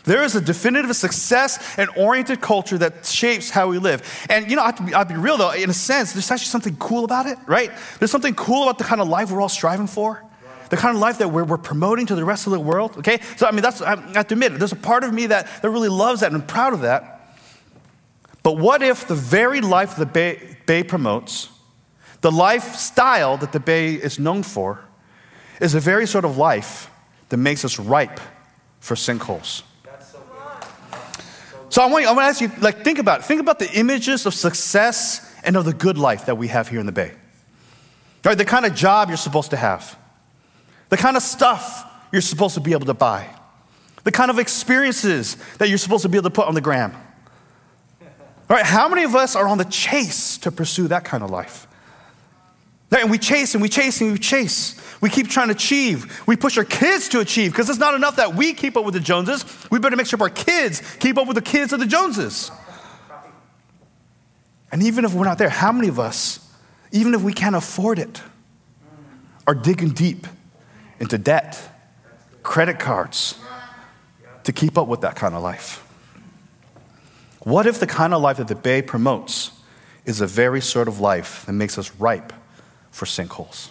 There 0.05 0.23
is 0.23 0.35
a 0.35 0.41
definitive 0.41 0.97
success 0.97 1.79
and 1.79 1.91
oriented 1.99 2.41
culture 2.41 2.79
that 2.79 3.05
shapes 3.05 3.51
how 3.51 3.69
we 3.69 3.77
live. 3.77 4.27
And 4.31 4.49
you 4.49 4.57
know, 4.57 4.63
I 4.63 4.73
have, 4.73 5.09
be, 5.09 5.15
be 5.15 5.21
real 5.21 5.37
though, 5.37 5.51
in 5.51 5.69
a 5.69 5.75
sense, 5.75 6.15
there's 6.15 6.31
actually 6.31 6.47
something 6.47 6.77
cool 6.77 7.05
about 7.05 7.27
it, 7.27 7.37
right? 7.47 7.71
There's 7.99 8.11
something 8.11 8.35
cool 8.35 8.63
about 8.63 8.79
the 8.79 8.85
kind 8.85 9.03
of 9.03 9.09
life 9.09 9.31
we're 9.31 9.43
all 9.43 9.51
striving 9.51 9.87
for 9.87 10.23
the 10.71 10.77
kind 10.77 10.95
of 10.95 11.01
life 11.01 11.19
that 11.19 11.29
we're, 11.29 11.45
we're 11.45 11.59
promoting 11.59 12.07
to 12.07 12.15
the 12.15 12.25
rest 12.25 12.47
of 12.47 12.53
the 12.53 12.61
world. 12.61 12.97
Okay? 12.99 13.21
So, 13.37 13.47
I 13.47 13.51
mean, 13.51 13.63
that's, 13.63 13.81
I 13.83 13.97
have 14.13 14.29
to 14.29 14.35
admit 14.35 14.53
it. 14.53 14.59
There's 14.59 14.73
a 14.73 14.77
part 14.77 15.05
of 15.05 15.13
me 15.13 15.27
that, 15.27 15.63
that 15.63 15.71
really 15.71 15.89
loves 15.89 16.21
that 16.21 16.33
and 16.33 16.43
I'm 16.43 16.47
proud 16.47 16.73
of 16.73 16.81
that. 16.83 17.35
But 18.43 18.59
what 18.59 18.83
if 18.83 19.09
the 19.09 19.15
very 19.15 19.61
life 19.61 19.97
the 19.97 20.07
Bay, 20.07 20.57
Bay 20.67 20.83
promotes, 20.83 21.49
the 22.21 22.31
lifestyle 22.31 23.37
that 23.39 23.53
the 23.53 23.61
Bay 23.61 23.95
is 23.95 24.19
known 24.19 24.43
for, 24.43 24.81
is 25.61 25.75
a 25.75 25.81
very 25.81 26.07
sort 26.07 26.25
of 26.25 26.37
life 26.37 26.91
that 27.29 27.39
makes 27.39 27.65
us 27.65 27.79
ripe 27.79 28.21
for 28.81 28.95
sinkholes? 28.95 29.63
So 31.69 31.83
I 31.83 31.87
want, 31.87 32.05
you, 32.05 32.09
I 32.09 32.13
want 32.13 32.25
to 32.25 32.29
ask 32.29 32.41
you, 32.41 32.51
like, 32.63 32.85
think 32.85 32.99
about 32.99 33.21
it. 33.21 33.25
Think 33.25 33.41
about 33.41 33.59
the 33.59 33.71
images 33.73 34.25
of 34.25 34.33
success 34.33 35.35
and 35.45 35.57
of 35.57 35.65
the 35.65 35.75
good 35.75 35.99
life 35.99 36.27
that 36.27 36.39
we 36.39 36.49
have 36.49 36.69
here 36.69 36.81
in 36.81 36.87
the 36.87 36.93
Bay. 36.93 37.13
Right? 38.25 38.39
The 38.39 38.45
kind 38.45 38.65
of 38.65 38.75
job 38.75 39.09
you're 39.09 39.17
supposed 39.17 39.51
to 39.51 39.57
have 39.57 39.99
the 40.89 40.97
kind 40.97 41.17
of 41.17 41.23
stuff 41.23 41.85
you're 42.13 42.23
supposed 42.23 42.55
to 42.55 42.61
be 42.61 42.73
able 42.73 42.87
to 42.87 42.95
buy, 42.95 43.29
the 44.05 44.13
kind 44.13 44.31
of 44.31 44.39
experiences 44.39 45.37
that 45.59 45.69
you're 45.69 45.79
supposed 45.79 46.03
to 46.03 46.09
be 46.09 46.19
able 46.19 46.31
to 46.31 46.35
put 46.35 46.47
on 46.47 46.55
the 46.55 46.61
gram. 46.61 46.95
All 48.49 48.57
right, 48.57 48.65
how 48.65 48.89
many 48.89 49.03
of 49.03 49.17
us 49.17 49.35
are 49.35 49.49
on 49.49 49.59
the 49.59 49.65
chase 49.65 50.39
to 50.39 50.53
pursue 50.53 50.89
that 50.89 51.05
kind 51.05 51.25
of 51.25 51.31
life? 51.31 51.67
And 52.93 53.11
we 53.11 53.19
chase 53.19 53.55
and 53.55 53.63
we 53.63 53.69
chase 53.69 54.01
and 54.01 54.13
we 54.13 54.19
chase. 54.19 54.81
We 55.01 55.11
keep 55.11 55.29
trying 55.29 55.49
to 55.49 55.55
achieve. 55.55 56.23
We 56.27 56.37
push 56.37 56.57
our 56.57 56.65
kids 56.65 57.09
to 57.11 57.21
achieve 57.21 57.51
because 57.51 57.69
it's 57.69 57.81
not 57.81 57.95
enough 57.95 58.17
that 58.17 58.35
we 58.35 58.55
keep 58.55 58.77
up 58.77 58.85
with 58.85 58.95
the 58.95 59.01
Joneses. 59.01 59.45
We 59.71 59.81
better 59.81 59.97
make 59.97 60.07
sure 60.07 60.23
our 60.23 60.31
kids 60.31 60.83
keep 60.99 61.19
up 61.19 61.27
with 61.27 61.35
the 61.35 61.43
kids 61.43 61.73
of 61.73 61.81
the 61.81 61.87
Joneses. 61.87 62.51
And 64.71 64.83
even 64.83 65.05
if 65.05 65.15
we're 65.15 65.25
not 65.25 65.39
there, 65.39 65.49
how 65.49 65.73
many 65.73 65.89
of 65.89 65.99
us, 65.99 66.49
even 66.93 67.15
if 67.15 67.23
we 67.23 67.33
can't 67.33 67.57
afford 67.57 67.99
it, 67.99 68.23
are 69.47 69.55
digging 69.55 69.91
deep 69.91 70.27
into 71.01 71.19
debt, 71.19 71.61
credit 72.43 72.79
cards, 72.79 73.39
to 74.45 74.53
keep 74.53 74.79
up 74.79 74.87
with 74.87 75.01
that 75.01 75.17
kind 75.17 75.35
of 75.35 75.43
life. 75.43 75.83
What 77.41 77.67
if 77.67 77.79
the 77.79 77.87
kind 77.87 78.15
of 78.15 78.23
life 78.23 78.39
that 78.39 78.49
the 78.49 78.55
Bay 78.55 78.83
promotes 78.83 79.53
is 80.05 80.19
the 80.19 80.27
very 80.27 80.61
sort 80.61 80.89
of 80.89 81.01
life 81.01 81.45
that 81.47 81.53
makes 81.53 81.79
us 81.79 81.93
ripe 81.97 82.33
for 82.91 83.07
sinkholes? 83.07 83.69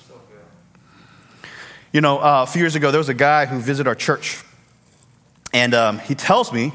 You 1.92 2.02
know, 2.02 2.20
uh, 2.20 2.44
a 2.44 2.52
few 2.52 2.62
years 2.62 2.76
ago, 2.76 2.92
there 2.92 3.00
was 3.00 3.10
a 3.10 3.14
guy 3.14 3.46
who 3.46 3.60
visited 3.60 3.88
our 3.88 3.96
church, 3.96 4.44
and 5.54 5.74
um, 5.74 6.00
he 6.00 6.16
tells 6.16 6.52
me 6.52 6.74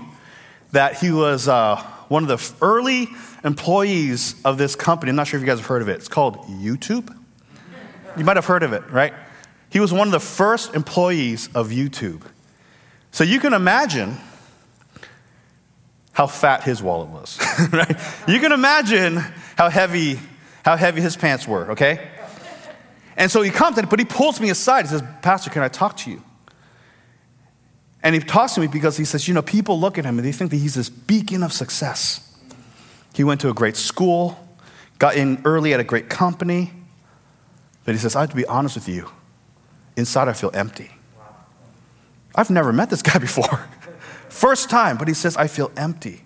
that 0.72 0.98
he 0.98 1.10
was 1.10 1.46
uh, 1.46 1.76
one 2.08 2.22
of 2.22 2.28
the 2.28 2.52
early 2.64 3.08
employees 3.44 4.34
of 4.44 4.56
this 4.58 4.74
company. 4.74 5.10
I'm 5.10 5.16
not 5.16 5.26
sure 5.26 5.38
if 5.38 5.42
you 5.42 5.46
guys 5.46 5.58
have 5.58 5.66
heard 5.66 5.82
of 5.82 5.88
it. 5.88 5.96
It's 5.96 6.08
called 6.08 6.38
YouTube. 6.46 7.14
You 8.16 8.24
might 8.24 8.36
have 8.36 8.46
heard 8.46 8.62
of 8.62 8.72
it, 8.72 8.82
right? 8.90 9.12
He 9.70 9.80
was 9.80 9.92
one 9.92 10.08
of 10.08 10.12
the 10.12 10.20
first 10.20 10.74
employees 10.74 11.48
of 11.54 11.68
YouTube. 11.68 12.22
So 13.12 13.24
you 13.24 13.40
can 13.40 13.54
imagine 13.54 14.16
how 16.12 16.26
fat 16.26 16.64
his 16.64 16.82
wallet 16.82 17.08
was, 17.08 17.38
right? 17.72 17.96
You 18.28 18.40
can 18.40 18.52
imagine 18.52 19.16
how 19.56 19.70
heavy, 19.70 20.18
how 20.64 20.76
heavy 20.76 21.00
his 21.00 21.16
pants 21.16 21.46
were, 21.46 21.72
okay? 21.72 22.08
And 23.16 23.30
so 23.30 23.42
he 23.42 23.50
comes 23.50 23.80
but 23.82 23.98
he 23.98 24.04
pulls 24.04 24.40
me 24.40 24.50
aside. 24.50 24.86
He 24.86 24.88
says, 24.88 25.02
Pastor, 25.22 25.50
can 25.50 25.62
I 25.62 25.68
talk 25.68 25.96
to 25.98 26.10
you? 26.10 26.22
And 28.02 28.14
he 28.14 28.20
talks 28.20 28.54
to 28.54 28.60
me 28.60 28.66
because 28.66 28.96
he 28.96 29.04
says, 29.04 29.28
you 29.28 29.34
know, 29.34 29.42
people 29.42 29.78
look 29.78 29.98
at 29.98 30.04
him 30.04 30.18
and 30.18 30.26
they 30.26 30.32
think 30.32 30.50
that 30.50 30.56
he's 30.56 30.74
this 30.74 30.88
beacon 30.88 31.42
of 31.42 31.52
success. 31.52 32.26
He 33.14 33.24
went 33.24 33.40
to 33.42 33.50
a 33.50 33.54
great 33.54 33.76
school, 33.76 34.38
got 34.98 35.16
in 35.16 35.42
early 35.44 35.74
at 35.74 35.80
a 35.80 35.84
great 35.84 36.08
company. 36.08 36.72
But 37.84 37.94
he 37.94 37.98
says, 37.98 38.16
I 38.16 38.20
have 38.20 38.30
to 38.30 38.36
be 38.36 38.46
honest 38.46 38.74
with 38.74 38.88
you. 38.88 39.10
Inside, 39.96 40.28
I 40.28 40.32
feel 40.32 40.50
empty. 40.54 40.90
I've 42.34 42.50
never 42.50 42.72
met 42.72 42.90
this 42.90 43.02
guy 43.02 43.18
before. 43.20 43.68
First 44.28 44.70
time, 44.70 44.96
but 44.96 45.08
he 45.08 45.14
says, 45.14 45.36
I 45.36 45.46
feel 45.46 45.70
empty. 45.76 46.22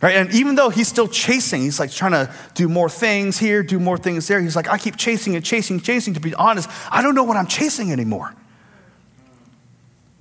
Right? 0.00 0.16
And 0.16 0.32
even 0.34 0.56
though 0.56 0.68
he's 0.68 0.88
still 0.88 1.06
chasing, 1.06 1.62
he's 1.62 1.78
like 1.78 1.92
trying 1.92 2.12
to 2.12 2.32
do 2.54 2.68
more 2.68 2.88
things 2.88 3.38
here, 3.38 3.62
do 3.62 3.78
more 3.78 3.96
things 3.96 4.26
there. 4.26 4.40
He's 4.40 4.56
like, 4.56 4.68
I 4.68 4.76
keep 4.76 4.96
chasing 4.96 5.36
and 5.36 5.44
chasing, 5.44 5.80
chasing. 5.80 6.14
To 6.14 6.20
be 6.20 6.34
honest, 6.34 6.68
I 6.90 7.02
don't 7.02 7.14
know 7.14 7.22
what 7.22 7.36
I'm 7.36 7.46
chasing 7.46 7.92
anymore. 7.92 8.34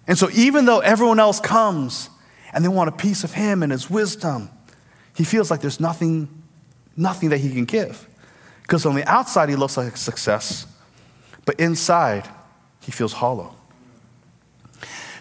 And 0.08 0.17
so, 0.17 0.29
even 0.34 0.65
though 0.65 0.79
everyone 0.79 1.20
else 1.20 1.39
comes 1.39 2.10
and 2.53 2.63
they 2.63 2.70
want 2.70 2.89
a 2.89 2.91
piece 2.91 3.24
of 3.24 3.34
him 3.34 3.63
and 3.63 3.72
his 3.72 3.89
wisdom, 3.89 4.50
he 5.15 5.24
feels 5.24 5.50
like 5.50 5.62
there's 5.62 5.79
nothing, 5.79 6.43
nothing 6.96 7.29
that 7.29 7.39
he 7.39 7.50
can 7.50 7.65
give. 7.65 8.08
Because 8.62 8.86
on 8.86 8.93
the 8.93 9.08
outside, 9.10 9.50
he 9.50 9.55
looks 9.55 9.77
like 9.77 9.98
success, 9.98 10.67
but 11.51 11.60
inside, 11.60 12.29
he 12.79 12.93
feels 12.93 13.12
hollow. 13.12 13.53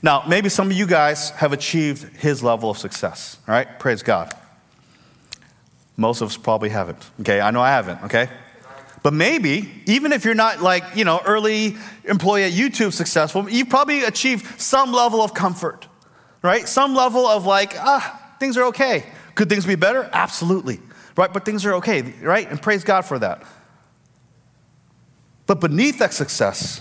Now, 0.01 0.23
maybe 0.29 0.49
some 0.49 0.71
of 0.71 0.77
you 0.77 0.87
guys 0.87 1.31
have 1.31 1.53
achieved 1.53 2.17
his 2.19 2.41
level 2.41 2.71
of 2.71 2.79
success, 2.79 3.37
all 3.49 3.55
right? 3.55 3.81
Praise 3.81 4.05
God. 4.05 4.33
Most 5.97 6.21
of 6.21 6.29
us 6.29 6.37
probably 6.37 6.69
haven't, 6.69 7.05
okay? 7.23 7.41
I 7.41 7.51
know 7.51 7.61
I 7.61 7.71
haven't, 7.71 8.05
okay? 8.05 8.29
But 9.03 9.13
maybe, 9.13 9.83
even 9.87 10.13
if 10.13 10.25
you're 10.25 10.37
not 10.37 10.63
like, 10.63 10.85
you 10.95 11.05
know, 11.05 11.21
early 11.27 11.77
employee 12.05 12.45
at 12.45 12.53
YouTube 12.53 12.93
successful, 12.93 13.51
you've 13.51 13.69
probably 13.69 14.05
achieved 14.05 14.61
some 14.61 14.93
level 14.93 15.23
of 15.23 15.35
comfort, 15.35 15.89
right? 16.43 16.69
Some 16.69 16.95
level 16.95 17.27
of 17.27 17.45
like, 17.45 17.75
ah, 17.77 18.37
things 18.39 18.57
are 18.57 18.67
okay. 18.67 19.05
Could 19.35 19.49
things 19.49 19.67
be 19.67 19.75
better? 19.75 20.09
Absolutely, 20.13 20.79
right? 21.17 21.33
But 21.33 21.45
things 21.45 21.67
are 21.67 21.75
okay, 21.75 22.03
right? 22.23 22.49
And 22.49 22.63
praise 22.63 22.85
God 22.85 23.03
for 23.03 23.19
that. 23.19 23.43
But 25.51 25.59
beneath 25.59 25.99
that 25.99 26.15
success, 26.15 26.81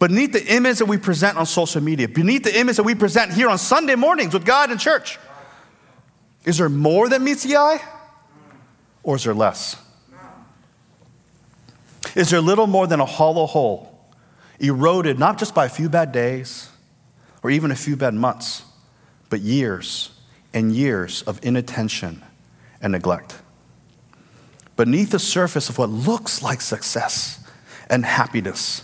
beneath 0.00 0.32
the 0.32 0.42
image 0.46 0.78
that 0.78 0.86
we 0.86 0.96
present 0.96 1.36
on 1.36 1.44
social 1.44 1.82
media, 1.82 2.08
beneath 2.08 2.42
the 2.42 2.58
image 2.58 2.76
that 2.76 2.84
we 2.84 2.94
present 2.94 3.34
here 3.34 3.50
on 3.50 3.58
Sunday 3.58 3.96
mornings 3.96 4.32
with 4.32 4.46
God 4.46 4.70
in 4.70 4.78
church, 4.78 5.18
is 6.46 6.56
there 6.56 6.70
more 6.70 7.10
than 7.10 7.22
meets 7.22 7.42
the 7.42 7.56
eye 7.56 7.82
or 9.02 9.16
is 9.16 9.24
there 9.24 9.34
less? 9.34 9.76
Is 12.14 12.30
there 12.30 12.40
little 12.40 12.66
more 12.66 12.86
than 12.86 12.98
a 12.98 13.04
hollow 13.04 13.44
hole, 13.44 13.94
eroded 14.58 15.18
not 15.18 15.36
just 15.36 15.54
by 15.54 15.66
a 15.66 15.68
few 15.68 15.90
bad 15.90 16.12
days 16.12 16.70
or 17.42 17.50
even 17.50 17.70
a 17.70 17.76
few 17.76 17.94
bad 17.94 18.14
months, 18.14 18.62
but 19.28 19.40
years 19.40 20.18
and 20.54 20.72
years 20.72 21.20
of 21.24 21.38
inattention 21.42 22.22
and 22.80 22.92
neglect? 22.92 23.38
Beneath 24.76 25.10
the 25.10 25.18
surface 25.18 25.68
of 25.68 25.76
what 25.76 25.90
looks 25.90 26.42
like 26.42 26.62
success 26.62 27.41
and 27.92 28.06
happiness, 28.06 28.82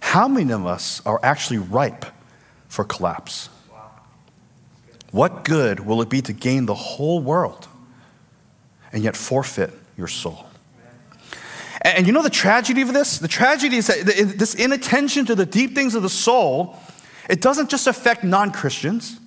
how 0.00 0.28
many 0.28 0.52
of 0.52 0.66
us 0.66 1.00
are 1.06 1.18
actually 1.22 1.58
ripe 1.58 2.04
for 2.68 2.84
collapse? 2.84 3.48
What 5.10 5.44
good 5.44 5.80
will 5.80 6.02
it 6.02 6.08
be 6.08 6.20
to 6.22 6.32
gain 6.32 6.66
the 6.66 6.74
whole 6.74 7.20
world 7.20 7.66
and 8.92 9.02
yet 9.02 9.16
forfeit 9.16 9.72
your 9.96 10.08
soul? 10.08 10.46
And 11.80 12.06
you 12.06 12.12
know 12.12 12.22
the 12.22 12.30
tragedy 12.30 12.82
of 12.82 12.92
this? 12.92 13.18
The 13.18 13.28
tragedy 13.28 13.76
is 13.76 13.88
that 13.88 14.06
this 14.36 14.54
inattention 14.54 15.26
to 15.26 15.34
the 15.34 15.46
deep 15.46 15.74
things 15.74 15.94
of 15.94 16.02
the 16.02 16.08
soul, 16.08 16.76
it 17.28 17.40
doesn't 17.40 17.70
just 17.70 17.86
affect 17.86 18.22
non 18.22 18.52
Christians. 18.52 19.18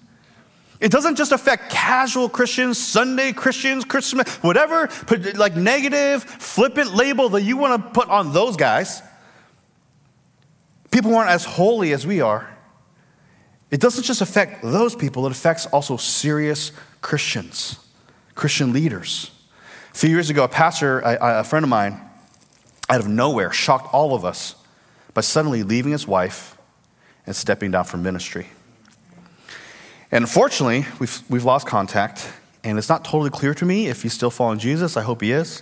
It 0.79 0.91
doesn't 0.91 1.15
just 1.15 1.31
affect 1.31 1.71
casual 1.71 2.29
Christians, 2.29 2.77
Sunday 2.77 3.31
Christians, 3.31 3.85
Christmas, 3.85 4.27
whatever, 4.43 4.89
like 5.35 5.55
negative, 5.55 6.23
flippant 6.23 6.93
label 6.93 7.29
that 7.29 7.41
you 7.43 7.57
want 7.57 7.81
to 7.81 7.91
put 7.91 8.09
on 8.09 8.33
those 8.33 8.55
guys. 8.57 9.01
People 10.95 11.13
aren't 11.13 11.29
as 11.29 11.43
holy 11.43 11.91
as 11.91 12.07
we 12.07 12.21
are. 12.21 12.49
It 13.69 13.81
doesn't 13.81 14.03
just 14.03 14.21
affect 14.21 14.61
those 14.63 14.95
people, 14.95 15.25
it 15.25 15.31
affects 15.33 15.65
also 15.65 15.97
serious 15.97 16.71
Christians, 17.01 17.77
Christian 18.33 18.71
leaders. 18.71 19.29
A 19.93 19.97
few 19.97 20.09
years 20.09 20.29
ago, 20.29 20.45
a 20.45 20.47
pastor, 20.47 21.01
a, 21.01 21.17
a 21.39 21.43
friend 21.43 21.65
of 21.65 21.69
mine, 21.69 21.99
out 22.87 23.01
of 23.01 23.09
nowhere, 23.09 23.51
shocked 23.51 23.93
all 23.93 24.15
of 24.15 24.23
us 24.23 24.55
by 25.13 25.19
suddenly 25.19 25.63
leaving 25.63 25.91
his 25.91 26.07
wife 26.07 26.57
and 27.27 27.35
stepping 27.35 27.71
down 27.71 27.83
from 27.83 28.01
ministry. 28.01 28.47
And 30.13 30.23
unfortunately, 30.23 30.85
we've, 30.99 31.21
we've 31.29 31.43
lost 31.43 31.67
contact, 31.67 32.25
and 32.63 32.77
it's 32.77 32.87
not 32.87 33.03
totally 33.03 33.31
clear 33.31 33.53
to 33.55 33.65
me 33.65 33.87
if 33.87 34.03
he's 34.03 34.13
still 34.13 34.31
following 34.31 34.59
Jesus. 34.59 34.95
I 34.95 35.01
hope 35.01 35.19
he 35.19 35.33
is. 35.33 35.61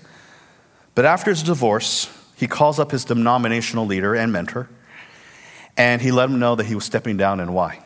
But 0.93 1.05
after 1.05 1.31
his 1.31 1.41
divorce, 1.41 2.15
he 2.35 2.45
calls 2.45 2.77
up 2.77 2.91
his 2.91 3.03
denominational 3.03 3.87
leader 3.87 4.13
and 4.13 4.31
mentor, 4.31 4.69
and 5.77 6.01
he 6.01 6.11
let 6.11 6.29
him 6.29 6.39
know 6.39 6.55
that 6.55 6.65
he 6.65 6.75
was 6.75 6.85
stepping 6.85 7.17
down 7.17 7.39
and 7.39 7.53
why. 7.53 7.79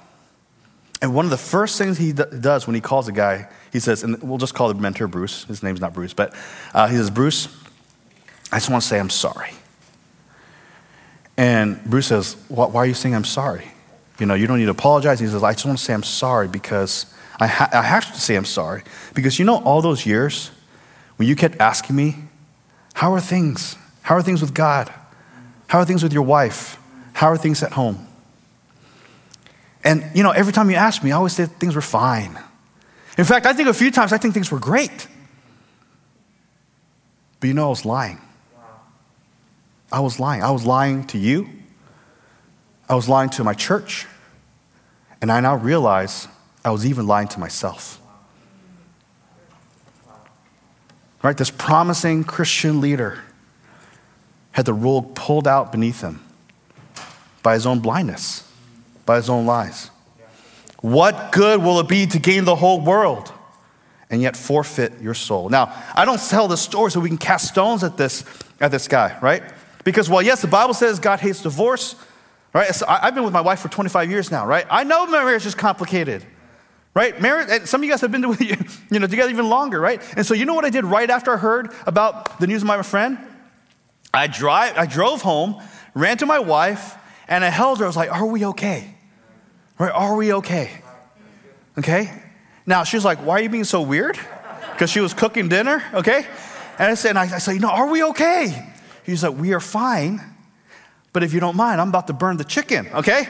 And 1.01 1.13
one 1.13 1.25
of 1.25 1.31
the 1.31 1.37
first 1.37 1.77
things 1.77 1.97
he 1.97 2.11
d- 2.11 2.23
does 2.39 2.65
when 2.65 2.73
he 2.73 2.81
calls 2.81 3.07
a 3.07 3.11
guy, 3.11 3.47
he 3.71 3.79
says, 3.79 4.03
and 4.03 4.21
we'll 4.23 4.39
just 4.39 4.55
call 4.55 4.67
the 4.73 4.79
mentor 4.79 5.07
Bruce. 5.07 5.43
His 5.43 5.61
name's 5.61 5.79
not 5.79 5.93
Bruce, 5.93 6.13
but 6.13 6.33
uh, 6.73 6.87
he 6.87 6.97
says, 6.97 7.11
Bruce, 7.11 7.47
I 8.51 8.57
just 8.57 8.69
want 8.69 8.81
to 8.81 8.87
say 8.87 8.99
I'm 8.99 9.09
sorry. 9.09 9.51
And 11.37 11.83
Bruce 11.85 12.07
says, 12.07 12.35
Why 12.47 12.67
are 12.73 12.85
you 12.85 12.95
saying 12.95 13.13
I'm 13.13 13.23
sorry? 13.23 13.65
You 14.19 14.25
know, 14.25 14.33
you 14.33 14.47
don't 14.47 14.57
need 14.57 14.65
to 14.65 14.71
apologize. 14.71 15.19
He 15.19 15.27
says, 15.27 15.43
I 15.43 15.53
just 15.53 15.65
want 15.65 15.77
to 15.77 15.83
say 15.83 15.93
I'm 15.93 16.03
sorry 16.03 16.47
because 16.47 17.13
I, 17.39 17.45
ha- 17.45 17.69
I 17.71 17.83
have 17.83 18.11
to 18.11 18.19
say 18.19 18.35
I'm 18.35 18.45
sorry. 18.45 18.81
Because 19.13 19.37
you 19.37 19.45
know, 19.45 19.57
all 19.57 19.83
those 19.83 20.05
years 20.05 20.49
when 21.17 21.27
you 21.27 21.35
kept 21.35 21.59
asking 21.59 21.95
me, 21.95 22.15
How 22.93 23.13
are 23.13 23.21
things? 23.21 23.75
How 24.01 24.15
are 24.15 24.23
things 24.23 24.41
with 24.41 24.55
God? 24.55 24.91
How 25.67 25.79
are 25.79 25.85
things 25.85 26.01
with 26.01 26.13
your 26.13 26.23
wife? 26.23 26.79
How 27.17 27.31
are 27.31 27.37
things 27.37 27.63
at 27.63 27.71
home? 27.71 28.07
And, 29.83 30.05
you 30.13 30.21
know, 30.21 30.29
every 30.29 30.53
time 30.53 30.69
you 30.69 30.75
ask 30.75 31.03
me, 31.03 31.11
I 31.11 31.15
always 31.15 31.33
said 31.33 31.49
things 31.53 31.73
were 31.73 31.81
fine. 31.81 32.37
In 33.17 33.25
fact, 33.25 33.47
I 33.47 33.53
think 33.53 33.67
a 33.67 33.73
few 33.73 33.89
times 33.89 34.13
I 34.13 34.19
think 34.19 34.35
things 34.35 34.51
were 34.51 34.59
great. 34.59 35.07
But 37.39 37.47
you 37.47 37.55
know, 37.55 37.65
I 37.65 37.69
was 37.69 37.85
lying. 37.85 38.21
I 39.91 39.99
was 39.99 40.19
lying. 40.19 40.43
I 40.43 40.51
was 40.51 40.63
lying 40.63 41.07
to 41.07 41.17
you. 41.17 41.49
I 42.87 42.93
was 42.93 43.09
lying 43.09 43.31
to 43.31 43.43
my 43.43 43.55
church. 43.55 44.05
And 45.19 45.31
I 45.31 45.39
now 45.39 45.55
realize 45.55 46.27
I 46.63 46.69
was 46.69 46.85
even 46.85 47.07
lying 47.07 47.29
to 47.29 47.39
myself. 47.39 47.99
Right? 51.23 51.35
This 51.35 51.49
promising 51.49 52.25
Christian 52.25 52.79
leader 52.79 53.23
had 54.51 54.67
the 54.67 54.73
rug 54.73 55.15
pulled 55.15 55.47
out 55.47 55.71
beneath 55.71 56.01
him 56.01 56.21
by 57.47 57.53
his 57.53 57.65
own 57.65 57.79
blindness, 57.79 58.43
by 59.05 59.15
his 59.15 59.29
own 59.29 59.45
lies. 59.45 59.89
What 60.81 61.31
good 61.31 61.63
will 61.63 61.79
it 61.79 61.87
be 61.87 62.05
to 62.05 62.19
gain 62.19 62.43
the 62.43 62.57
whole 62.57 62.81
world 62.81 63.31
and 64.09 64.21
yet 64.21 64.35
forfeit 64.35 64.99
your 64.99 65.13
soul? 65.13 65.47
Now, 65.47 65.73
I 65.95 66.03
don't 66.03 66.19
tell 66.19 66.49
this 66.49 66.61
story 66.61 66.91
so 66.91 66.99
we 66.99 67.07
can 67.07 67.17
cast 67.17 67.47
stones 67.47 67.85
at 67.85 67.95
this, 67.95 68.25
at 68.59 68.71
this 68.71 68.89
guy, 68.89 69.17
right? 69.21 69.43
Because 69.85 70.09
while, 70.09 70.21
yes, 70.21 70.41
the 70.41 70.49
Bible 70.49 70.73
says 70.73 70.99
God 70.99 71.21
hates 71.21 71.41
divorce, 71.41 71.95
right? 72.51 72.75
So 72.75 72.85
I've 72.85 73.15
been 73.15 73.23
with 73.23 73.31
my 73.31 73.39
wife 73.39 73.61
for 73.61 73.69
25 73.69 74.11
years 74.11 74.29
now, 74.29 74.45
right? 74.45 74.65
I 74.69 74.83
know 74.83 75.07
marriage 75.07 75.45
is 75.45 75.55
complicated, 75.55 76.25
right? 76.93 77.17
Marriage, 77.21 77.47
and 77.49 77.65
some 77.65 77.79
of 77.79 77.85
you 77.85 77.91
guys 77.91 78.01
have 78.01 78.11
been 78.11 78.27
with 78.27 78.41
you, 78.41 78.57
you 78.91 78.99
know, 78.99 79.07
together 79.07 79.29
even 79.29 79.47
longer, 79.47 79.79
right? 79.79 80.01
And 80.17 80.25
so 80.25 80.33
you 80.33 80.43
know 80.43 80.53
what 80.53 80.65
I 80.65 80.69
did 80.69 80.83
right 80.83 81.09
after 81.09 81.31
I 81.31 81.37
heard 81.37 81.71
about 81.85 82.41
the 82.41 82.47
news 82.47 82.61
of 82.61 82.67
my 82.67 82.81
friend? 82.81 83.17
I, 84.13 84.27
drive, 84.27 84.77
I 84.77 84.85
drove 84.85 85.21
home, 85.21 85.63
ran 85.93 86.17
to 86.17 86.25
my 86.25 86.39
wife, 86.39 86.96
and 87.27 87.43
I 87.43 87.49
held 87.49 87.79
her. 87.79 87.85
I 87.85 87.87
was 87.87 87.97
like, 87.97 88.11
Are 88.11 88.25
we 88.25 88.45
okay? 88.47 88.93
Right? 89.77 89.91
Are 89.91 90.15
we 90.15 90.33
okay? 90.33 90.81
Okay? 91.77 92.11
Now, 92.65 92.83
she 92.83 92.97
was 92.97 93.05
like, 93.05 93.19
Why 93.19 93.35
are 93.35 93.41
you 93.41 93.49
being 93.49 93.63
so 93.63 93.81
weird? 93.81 94.17
Because 94.71 94.89
she 94.89 94.99
was 94.99 95.13
cooking 95.13 95.49
dinner, 95.49 95.83
okay? 95.93 96.25
And 96.79 96.91
I 96.91 96.93
said, 96.93 97.09
and 97.11 97.19
I, 97.19 97.23
I 97.23 97.37
said, 97.39 97.53
You 97.53 97.59
know, 97.59 97.69
are 97.69 97.89
we 97.89 98.03
okay? 98.03 98.73
He's 99.03 99.23
like, 99.23 99.37
We 99.37 99.53
are 99.53 99.59
fine, 99.59 100.21
but 101.13 101.23
if 101.23 101.33
you 101.33 101.39
don't 101.39 101.55
mind, 101.55 101.81
I'm 101.81 101.89
about 101.89 102.07
to 102.07 102.13
burn 102.13 102.37
the 102.37 102.43
chicken, 102.43 102.87
okay? 102.93 103.27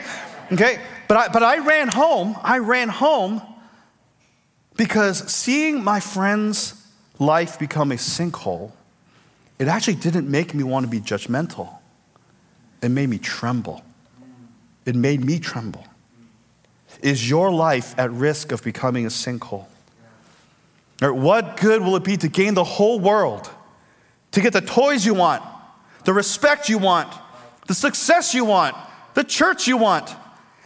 Okay? 0.51 0.81
But 1.07 1.17
I, 1.17 1.27
but 1.29 1.43
I 1.43 1.59
ran 1.59 1.87
home. 1.87 2.35
I 2.43 2.59
ran 2.59 2.89
home 2.89 3.41
because 4.75 5.29
seeing 5.31 5.83
my 5.83 5.99
friend's 5.99 6.73
life 7.19 7.57
become 7.57 7.91
a 7.91 7.95
sinkhole, 7.95 8.71
it 9.59 9.67
actually 9.67 9.95
didn't 9.95 10.29
make 10.29 10.53
me 10.53 10.63
want 10.63 10.85
to 10.85 10.89
be 10.89 10.99
judgmental. 10.99 11.79
It 12.81 12.89
made 12.89 13.09
me 13.09 13.17
tremble. 13.17 13.81
It 14.87 14.95
made 14.95 15.23
me 15.23 15.37
tremble. 15.37 15.85
Is 17.01 17.29
your 17.29 17.51
life 17.51 17.93
at 17.99 18.09
risk 18.09 18.53
of 18.53 18.63
becoming 18.63 19.05
a 19.05 19.09
sinkhole? 19.09 19.65
Or 21.01 21.13
what 21.13 21.57
good 21.57 21.81
will 21.83 21.97
it 21.97 22.05
be 22.05 22.15
to 22.17 22.29
gain 22.29 22.53
the 22.53 22.63
whole 22.63 22.97
world, 22.97 23.51
to 24.31 24.41
get 24.41 24.53
the 24.53 24.61
toys 24.61 25.05
you 25.05 25.13
want, 25.13 25.43
the 26.05 26.13
respect 26.13 26.69
you 26.69 26.77
want, 26.77 27.13
the 27.67 27.73
success 27.73 28.33
you 28.33 28.45
want, 28.45 28.77
the 29.13 29.25
church 29.25 29.67
you 29.67 29.75
want, 29.75 30.15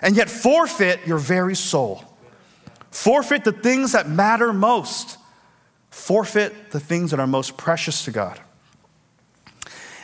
and 0.01 0.15
yet 0.15 0.29
forfeit 0.29 0.99
your 1.07 1.17
very 1.17 1.55
soul. 1.55 2.05
Forfeit 2.91 3.43
the 3.43 3.51
things 3.51 3.93
that 3.93 4.07
matter 4.07 4.53
most. 4.53 5.17
Forfeit 5.89 6.69
the 6.69 6.79
things 6.79 7.09
that 7.09 7.19
are 7.19 7.27
most 7.27 7.57
precious 7.57 8.05
to 8.05 8.11
God. 8.11 8.39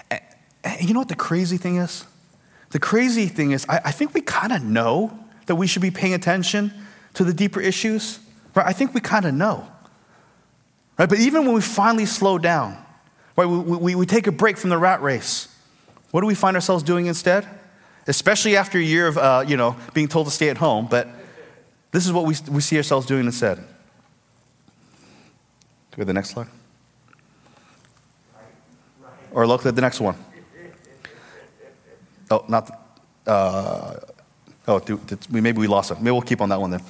And 0.10 0.82
you 0.82 0.96
know 0.96 1.02
what 1.02 1.10
the 1.10 1.16
crazy 1.16 1.58
thing 1.58 1.78
is? 1.78 2.04
The 2.72 2.80
crazy 2.80 3.28
thing 3.28 3.52
is, 3.52 3.66
I, 3.70 3.82
I 3.86 3.92
think 3.92 4.14
we 4.14 4.22
kind 4.22 4.52
of 4.52 4.64
know 4.64 5.18
that 5.46 5.56
we 5.56 5.68
should 5.68 5.82
be 5.82 5.92
paying 5.92 6.14
attention 6.14 6.74
to 7.14 7.24
the 7.24 7.34
deeper 7.34 7.62
issues. 7.62 8.20
Right? 8.54 8.66
I 8.66 8.74
think 8.74 8.94
we 8.94 9.02
kind 9.02 9.26
of 9.26 9.34
know. 9.34 9.68
Right? 10.98 11.08
But 11.08 11.20
even 11.20 11.46
when 11.46 11.54
we 11.54 11.62
finally 11.62 12.06
slow 12.06 12.38
down, 12.38 12.78
Right? 13.36 13.46
We, 13.46 13.60
we, 13.60 13.94
we 13.94 14.08
take 14.08 14.26
a 14.26 14.32
break 14.32 14.58
from 14.58 14.72
the 14.72 14.80
rat 14.80 15.00
race. 15.04 15.48
What 16.10 16.22
do 16.22 16.28
we 16.28 16.34
find 16.34 16.58
ourselves 16.58 16.82
doing 16.82 17.06
instead? 17.06 17.48
especially 18.08 18.56
after 18.56 18.78
a 18.78 18.82
year 18.82 19.08
of, 19.08 19.18
uh, 19.18 19.44
you 19.46 19.58
know, 19.58 19.76
being 19.94 20.08
told 20.08 20.28
to 20.28 20.32
stay 20.32 20.50
at 20.50 20.58
home. 20.58 20.88
But 20.90 21.08
this 21.92 22.06
is 22.06 22.14
what 22.14 22.26
we, 22.26 22.36
we 22.50 22.62
see 22.62 22.78
ourselves 22.78 23.06
doing 23.06 23.26
instead. 23.26 23.58
Go 25.92 25.98
to 25.98 26.06
the 26.06 26.14
next 26.14 26.30
slide. 26.30 26.48
Or 29.32 29.46
look 29.46 29.66
at 29.66 29.76
the 29.76 29.82
next 29.82 30.00
one. 30.00 30.16
Oh, 32.30 32.46
not. 32.48 32.70
Uh, 33.26 33.96
oh, 34.68 34.80
do, 34.80 34.98
did, 35.06 35.32
maybe 35.32 35.60
we 35.60 35.68
lost 35.68 35.92
it. 35.92 36.00
Maybe 36.00 36.12
we'll 36.12 36.22
keep 36.22 36.42
on 36.42 36.50
that 36.50 36.60
one 36.60 36.72
then. 36.72 36.82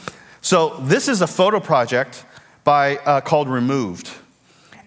So 0.41 0.77
this 0.81 1.07
is 1.07 1.21
a 1.21 1.27
photo 1.27 1.59
project 1.59 2.25
by 2.63 2.97
uh, 2.97 3.21
called 3.21 3.49
Removed, 3.49 4.09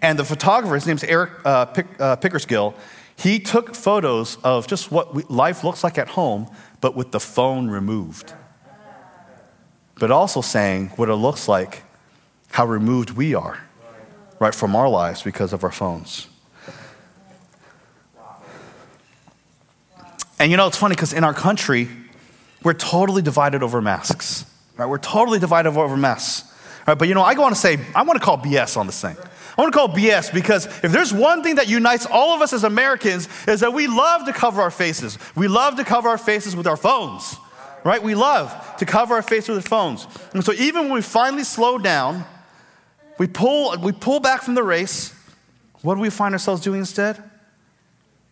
and 0.01 0.17
the 0.17 0.25
photographer, 0.25 0.75
his 0.75 0.87
name's 0.87 1.03
Eric 1.03 1.31
uh, 1.45 1.65
Pick, 1.65 1.87
uh, 1.99 2.15
Pickersgill. 2.15 2.73
He 3.15 3.39
took 3.39 3.75
photos 3.75 4.37
of 4.43 4.65
just 4.67 4.91
what 4.91 5.13
we, 5.13 5.23
life 5.29 5.63
looks 5.63 5.83
like 5.83 5.97
at 5.97 6.09
home, 6.09 6.49
but 6.79 6.95
with 6.95 7.11
the 7.11 7.19
phone 7.19 7.69
removed. 7.69 8.33
But 9.95 10.09
also 10.09 10.41
saying 10.41 10.89
what 10.95 11.09
it 11.09 11.15
looks 11.15 11.47
like, 11.47 11.83
how 12.49 12.65
removed 12.65 13.11
we 13.11 13.35
are, 13.35 13.59
right, 14.39 14.55
from 14.55 14.75
our 14.75 14.89
lives 14.89 15.21
because 15.21 15.53
of 15.53 15.63
our 15.63 15.71
phones. 15.71 16.27
And 20.41 20.49
you 20.49 20.57
know, 20.57 20.65
it's 20.65 20.77
funny 20.77 20.95
because 20.95 21.13
in 21.13 21.23
our 21.23 21.35
country, 21.35 21.87
we're 22.63 22.73
totally 22.73 23.21
divided 23.21 23.61
over 23.61 23.79
masks. 23.79 24.43
Right? 24.75 24.87
We're 24.87 24.97
totally 24.97 25.37
divided 25.37 25.69
over 25.69 25.95
masks. 25.95 26.51
Right? 26.87 26.97
But 26.97 27.07
you 27.07 27.13
know, 27.13 27.21
I 27.21 27.35
want 27.35 27.53
to 27.53 27.61
say, 27.61 27.77
I 27.93 28.01
want 28.01 28.19
to 28.19 28.25
call 28.25 28.39
BS 28.39 28.75
on 28.75 28.87
this 28.87 28.99
thing. 28.99 29.15
I 29.19 29.61
want 29.61 29.71
to 29.71 29.77
call 29.77 29.89
BS 29.89 30.33
because 30.33 30.65
if 30.65 30.91
there's 30.91 31.13
one 31.13 31.43
thing 31.43 31.55
that 31.55 31.69
unites 31.69 32.07
all 32.07 32.33
of 32.33 32.41
us 32.41 32.53
as 32.53 32.63
Americans 32.63 33.29
is 33.47 33.59
that 33.59 33.71
we 33.71 33.85
love 33.85 34.25
to 34.25 34.33
cover 34.33 34.63
our 34.63 34.71
faces. 34.71 35.19
We 35.35 35.47
love 35.47 35.75
to 35.75 35.83
cover 35.83 36.09
our 36.09 36.17
faces 36.17 36.55
with 36.55 36.65
our 36.65 36.77
phones. 36.77 37.35
Right? 37.83 38.01
We 38.01 38.15
love 38.15 38.77
to 38.77 38.85
cover 38.87 39.13
our 39.13 39.21
faces 39.21 39.49
with 39.49 39.57
our 39.57 39.69
phones. 39.69 40.07
And 40.33 40.43
so 40.43 40.53
even 40.53 40.85
when 40.85 40.93
we 40.93 41.01
finally 41.03 41.43
slow 41.43 41.77
down, 41.77 42.25
we 43.19 43.27
pull, 43.27 43.77
we 43.77 43.91
pull 43.91 44.19
back 44.19 44.41
from 44.41 44.55
the 44.55 44.63
race, 44.63 45.13
what 45.83 45.93
do 45.93 46.01
we 46.01 46.09
find 46.09 46.33
ourselves 46.33 46.63
doing 46.63 46.79
instead? 46.79 47.21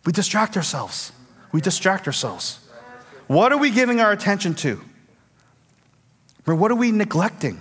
We 0.04 0.10
distract 0.10 0.56
ourselves. 0.56 1.12
We 1.52 1.60
distract 1.60 2.06
ourselves. 2.06 2.60
What 3.26 3.52
are 3.52 3.58
we 3.58 3.70
giving 3.70 4.00
our 4.00 4.12
attention 4.12 4.54
to? 4.56 4.80
Or 6.46 6.54
what 6.54 6.70
are 6.70 6.76
we 6.76 6.90
neglecting? 6.90 7.60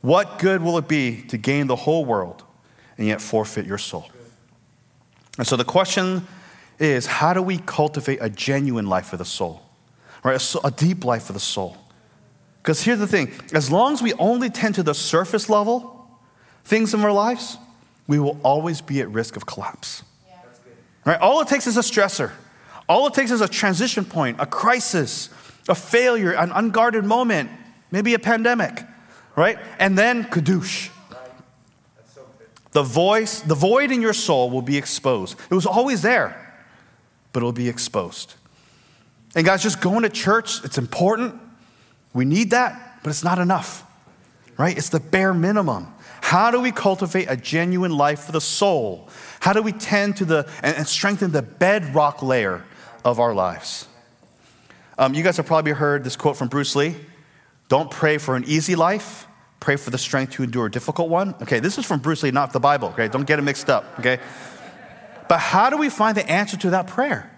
What 0.00 0.38
good 0.38 0.62
will 0.62 0.78
it 0.78 0.88
be 0.88 1.22
to 1.28 1.38
gain 1.38 1.66
the 1.66 1.76
whole 1.76 2.04
world 2.04 2.42
and 2.98 3.06
yet 3.06 3.20
forfeit 3.20 3.66
your 3.66 3.78
soul? 3.78 4.10
And 5.38 5.46
so 5.46 5.56
the 5.56 5.64
question 5.64 6.26
is 6.78 7.06
how 7.06 7.32
do 7.32 7.40
we 7.40 7.58
cultivate 7.58 8.18
a 8.20 8.28
genuine 8.28 8.86
life 8.86 9.06
for 9.06 9.16
the 9.16 9.24
soul? 9.24 9.62
Right? 10.22 10.54
A, 10.54 10.66
a 10.66 10.70
deep 10.70 11.04
life 11.04 11.24
for 11.24 11.32
the 11.32 11.40
soul. 11.40 11.76
Because 12.62 12.82
here's 12.82 12.98
the 12.98 13.06
thing 13.06 13.32
as 13.52 13.70
long 13.70 13.94
as 13.94 14.02
we 14.02 14.12
only 14.14 14.50
tend 14.50 14.74
to 14.76 14.82
the 14.82 14.94
surface 14.94 15.48
level 15.48 16.06
things 16.64 16.94
in 16.94 17.00
our 17.00 17.12
lives, 17.12 17.56
we 18.06 18.18
will 18.18 18.38
always 18.44 18.80
be 18.80 19.00
at 19.00 19.08
risk 19.08 19.36
of 19.36 19.46
collapse. 19.46 20.02
Yeah. 20.28 20.36
Right? 21.04 21.20
All 21.20 21.40
it 21.40 21.48
takes 21.48 21.66
is 21.66 21.76
a 21.76 21.80
stressor. 21.80 22.32
All 22.92 23.06
it 23.06 23.14
takes 23.14 23.30
is 23.30 23.40
a 23.40 23.48
transition 23.48 24.04
point, 24.04 24.36
a 24.38 24.44
crisis, 24.44 25.30
a 25.66 25.74
failure, 25.74 26.32
an 26.32 26.52
unguarded 26.52 27.06
moment, 27.06 27.48
maybe 27.90 28.12
a 28.12 28.18
pandemic, 28.18 28.82
right? 29.34 29.58
And 29.78 29.96
then 29.96 30.24
kadoosh. 30.24 30.90
The 32.72 32.82
voice, 32.82 33.40
the 33.40 33.54
void 33.54 33.92
in 33.92 34.02
your 34.02 34.12
soul 34.12 34.50
will 34.50 34.60
be 34.60 34.76
exposed. 34.76 35.38
It 35.50 35.54
was 35.54 35.64
always 35.64 36.02
there, 36.02 36.54
but 37.32 37.40
it'll 37.40 37.52
be 37.52 37.70
exposed. 37.70 38.34
And 39.34 39.46
guys, 39.46 39.62
just 39.62 39.80
going 39.80 40.02
to 40.02 40.10
church, 40.10 40.62
it's 40.62 40.76
important. 40.76 41.40
We 42.12 42.26
need 42.26 42.50
that, 42.50 42.98
but 43.02 43.08
it's 43.08 43.24
not 43.24 43.38
enough, 43.38 43.86
right? 44.58 44.76
It's 44.76 44.90
the 44.90 45.00
bare 45.00 45.32
minimum. 45.32 45.86
How 46.20 46.50
do 46.50 46.60
we 46.60 46.72
cultivate 46.72 47.24
a 47.30 47.38
genuine 47.38 47.96
life 47.96 48.24
for 48.24 48.32
the 48.32 48.40
soul? 48.42 49.08
How 49.40 49.54
do 49.54 49.62
we 49.62 49.72
tend 49.72 50.18
to 50.18 50.26
the 50.26 50.46
and, 50.62 50.86
strengthen 50.86 51.32
the 51.32 51.40
bedrock 51.40 52.22
layer 52.22 52.64
of 53.04 53.20
our 53.20 53.34
lives. 53.34 53.88
Um, 54.98 55.14
you 55.14 55.22
guys 55.22 55.36
have 55.36 55.46
probably 55.46 55.72
heard 55.72 56.04
this 56.04 56.16
quote 56.16 56.36
from 56.36 56.48
Bruce 56.48 56.76
Lee 56.76 56.96
Don't 57.68 57.90
pray 57.90 58.18
for 58.18 58.36
an 58.36 58.44
easy 58.46 58.76
life, 58.76 59.26
pray 59.60 59.76
for 59.76 59.90
the 59.90 59.98
strength 59.98 60.34
to 60.34 60.42
endure 60.42 60.66
a 60.66 60.70
difficult 60.70 61.08
one. 61.08 61.34
Okay, 61.42 61.60
this 61.60 61.78
is 61.78 61.86
from 61.86 62.00
Bruce 62.00 62.22
Lee, 62.22 62.30
not 62.30 62.52
the 62.52 62.60
Bible, 62.60 62.88
okay? 62.88 63.08
Don't 63.08 63.26
get 63.26 63.38
it 63.38 63.42
mixed 63.42 63.70
up, 63.70 63.98
okay? 63.98 64.18
But 65.28 65.38
how 65.38 65.70
do 65.70 65.78
we 65.78 65.88
find 65.88 66.16
the 66.16 66.28
answer 66.30 66.56
to 66.58 66.70
that 66.70 66.88
prayer? 66.88 67.30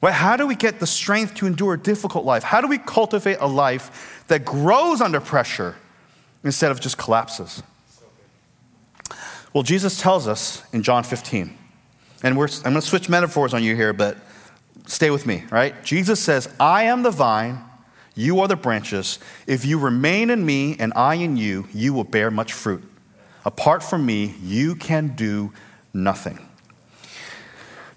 Well, 0.00 0.12
how 0.12 0.36
do 0.36 0.46
we 0.46 0.54
get 0.54 0.78
the 0.78 0.86
strength 0.86 1.34
to 1.36 1.46
endure 1.46 1.74
a 1.74 1.78
difficult 1.78 2.24
life? 2.24 2.44
How 2.44 2.60
do 2.60 2.68
we 2.68 2.78
cultivate 2.78 3.38
a 3.40 3.48
life 3.48 4.24
that 4.28 4.44
grows 4.44 5.00
under 5.00 5.20
pressure 5.20 5.74
instead 6.44 6.70
of 6.70 6.80
just 6.80 6.96
collapses? 6.96 7.62
Well, 9.52 9.64
Jesus 9.64 10.00
tells 10.00 10.28
us 10.28 10.62
in 10.72 10.84
John 10.84 11.02
15, 11.02 11.42
and 11.42 11.58
I'm 12.22 12.36
going 12.36 12.74
to 12.74 12.80
switch 12.80 13.08
metaphors 13.08 13.54
on 13.54 13.64
you 13.64 13.74
here, 13.74 13.92
but 13.92 14.16
Stay 14.88 15.10
with 15.10 15.26
me, 15.26 15.44
right? 15.50 15.84
Jesus 15.84 16.18
says, 16.18 16.48
I 16.58 16.84
am 16.84 17.02
the 17.02 17.10
vine, 17.10 17.60
you 18.14 18.40
are 18.40 18.48
the 18.48 18.56
branches. 18.56 19.18
If 19.46 19.64
you 19.64 19.78
remain 19.78 20.30
in 20.30 20.44
me 20.44 20.76
and 20.78 20.92
I 20.96 21.14
in 21.14 21.36
you, 21.36 21.68
you 21.72 21.92
will 21.92 22.04
bear 22.04 22.30
much 22.30 22.54
fruit. 22.54 22.82
Apart 23.44 23.82
from 23.82 24.04
me, 24.04 24.34
you 24.42 24.74
can 24.74 25.14
do 25.14 25.52
nothing. 25.92 26.38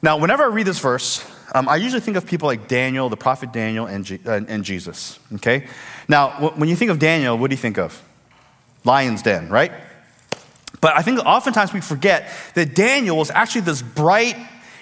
Now, 0.02 0.18
whenever 0.18 0.44
I 0.44 0.48
read 0.48 0.68
this 0.68 0.80
verse, 0.80 1.26
um, 1.56 1.70
I 1.70 1.78
usually 1.78 2.02
think 2.02 2.18
of 2.18 2.26
people 2.26 2.48
like 2.48 2.68
Daniel, 2.68 3.08
the 3.08 3.18
prophet 3.18 3.54
Daniel, 3.54 3.86
and, 3.86 4.20
uh, 4.26 4.42
and 4.48 4.64
Jesus. 4.64 5.18
Okay? 5.36 5.68
Now, 6.10 6.32
w- 6.32 6.54
when 6.60 6.70
you 6.70 6.76
think 6.76 6.92
of 6.92 7.00
Daniel, 7.00 7.38
what 7.38 7.50
do 7.50 7.54
you 7.54 7.62
think 7.62 7.78
of? 7.78 8.02
Lion's 8.84 9.22
den, 9.22 9.50
right? 9.50 9.72
But 10.82 10.98
I 10.98 11.04
think 11.04 11.20
oftentimes 11.20 11.72
we 11.72 11.80
forget 11.82 12.30
that 12.56 12.76
Daniel 12.76 13.16
was 13.16 13.32
actually 13.32 13.62
this 13.62 13.82
bright, 13.82 14.36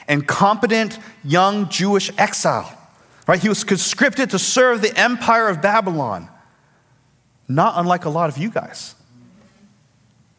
and 0.09 0.27
competent 0.27 0.99
young 1.23 1.69
Jewish 1.69 2.11
exile. 2.17 2.75
Right? 3.27 3.39
He 3.39 3.47
was 3.47 3.63
conscripted 3.63 4.31
to 4.31 4.39
serve 4.39 4.81
the 4.81 4.97
empire 4.99 5.47
of 5.47 5.61
Babylon. 5.61 6.27
Not 7.47 7.75
unlike 7.77 8.05
a 8.05 8.09
lot 8.09 8.29
of 8.29 8.37
you 8.37 8.49
guys. 8.49 8.95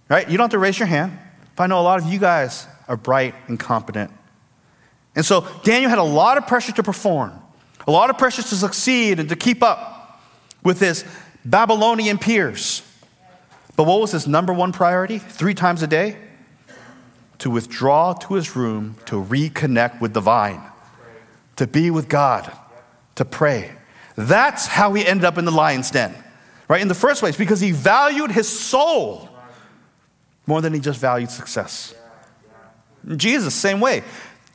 Right? 0.09 0.29
You 0.29 0.37
don't 0.37 0.45
have 0.45 0.51
to 0.51 0.59
raise 0.59 0.79
your 0.79 0.89
hand, 0.89 1.17
but 1.55 1.63
I 1.63 1.67
know 1.69 1.81
a 1.81 1.83
lot 1.83 2.03
of 2.03 2.13
you 2.13 2.19
guys 2.19 2.67
are 2.89 2.97
bright 2.97 3.35
and 3.47 3.59
competent. 3.59 4.11
And 5.15 5.25
so 5.25 5.47
Daniel 5.63 5.89
had 5.89 5.99
a 5.99 6.03
lot 6.03 6.37
of 6.37 6.49
pressure 6.49 6.73
to 6.73 6.83
perform, 6.83 7.33
a 7.87 7.91
lot 7.93 8.11
of 8.11 8.19
pressure 8.19 8.43
to 8.43 8.55
succeed 8.57 9.21
and 9.21 9.29
to 9.29 9.37
keep 9.37 9.63
up 9.63 10.21
with 10.65 10.81
his 10.81 11.05
Babylonian 11.45 12.19
peers. 12.19 12.83
But 13.77 13.85
what 13.85 14.01
was 14.01 14.11
his 14.11 14.27
number 14.27 14.53
one 14.53 14.73
priority? 14.73 15.19
Three 15.19 15.55
times 15.55 15.83
a 15.83 15.87
day? 15.87 16.17
To 17.41 17.51
withdraw 17.51 18.13
to 18.13 18.35
his 18.35 18.55
room 18.55 18.97
to 19.07 19.17
reconnect 19.17 20.01
with 20.01 20.15
the 20.15 20.21
vine, 20.21 20.63
to 21.57 21.67
be 21.67 21.91
with 21.91 22.09
God, 22.09 22.51
to 23.17 23.25
pray. 23.25 23.73
That's 24.17 24.67
how 24.67 24.95
he 24.95 25.07
ended 25.07 25.25
up 25.25 25.39
in 25.39 25.45
the 25.45 25.51
lion's 25.51 25.91
den, 25.91 26.15
right? 26.69 26.81
In 26.81 26.89
the 26.89 26.95
first 26.95 27.21
place, 27.21 27.37
because 27.37 27.61
he 27.61 27.73
valued 27.73 28.31
his 28.31 28.49
soul 28.49 29.29
more 30.47 30.61
than 30.61 30.75
he 30.75 30.81
just 30.81 31.01
valued 31.01 31.31
success. 31.31 31.95
Jesus, 33.17 33.55
same 33.55 33.81
way. 33.81 34.05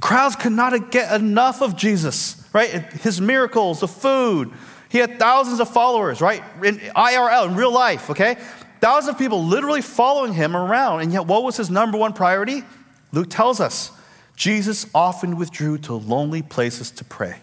Crowds 0.01 0.35
could 0.35 0.51
not 0.51 0.91
get 0.91 1.13
enough 1.19 1.61
of 1.61 1.75
Jesus, 1.75 2.47
right? 2.53 2.69
His 2.69 3.19
miracles, 3.19 3.79
the 3.79 3.87
food. 3.87 4.51
He 4.89 4.99
had 4.99 5.17
thousands 5.17 5.59
of 5.59 5.69
followers, 5.69 6.21
right? 6.21 6.43
In 6.63 6.77
IRL, 6.77 7.47
in 7.47 7.55
real 7.55 7.71
life, 7.71 8.11
okay? 8.11 8.37
Thousands 8.81 9.13
of 9.13 9.17
people 9.17 9.43
literally 9.43 9.81
following 9.81 10.33
him 10.33 10.55
around. 10.55 11.01
And 11.01 11.11
yet, 11.11 11.25
what 11.25 11.43
was 11.43 11.57
his 11.57 11.69
number 11.69 11.97
one 11.97 12.13
priority? 12.13 12.63
Luke 13.11 13.29
tells 13.29 13.59
us 13.59 13.91
Jesus 14.35 14.85
often 14.93 15.37
withdrew 15.37 15.77
to 15.79 15.93
lonely 15.93 16.41
places 16.41 16.91
to 16.91 17.03
pray. 17.03 17.37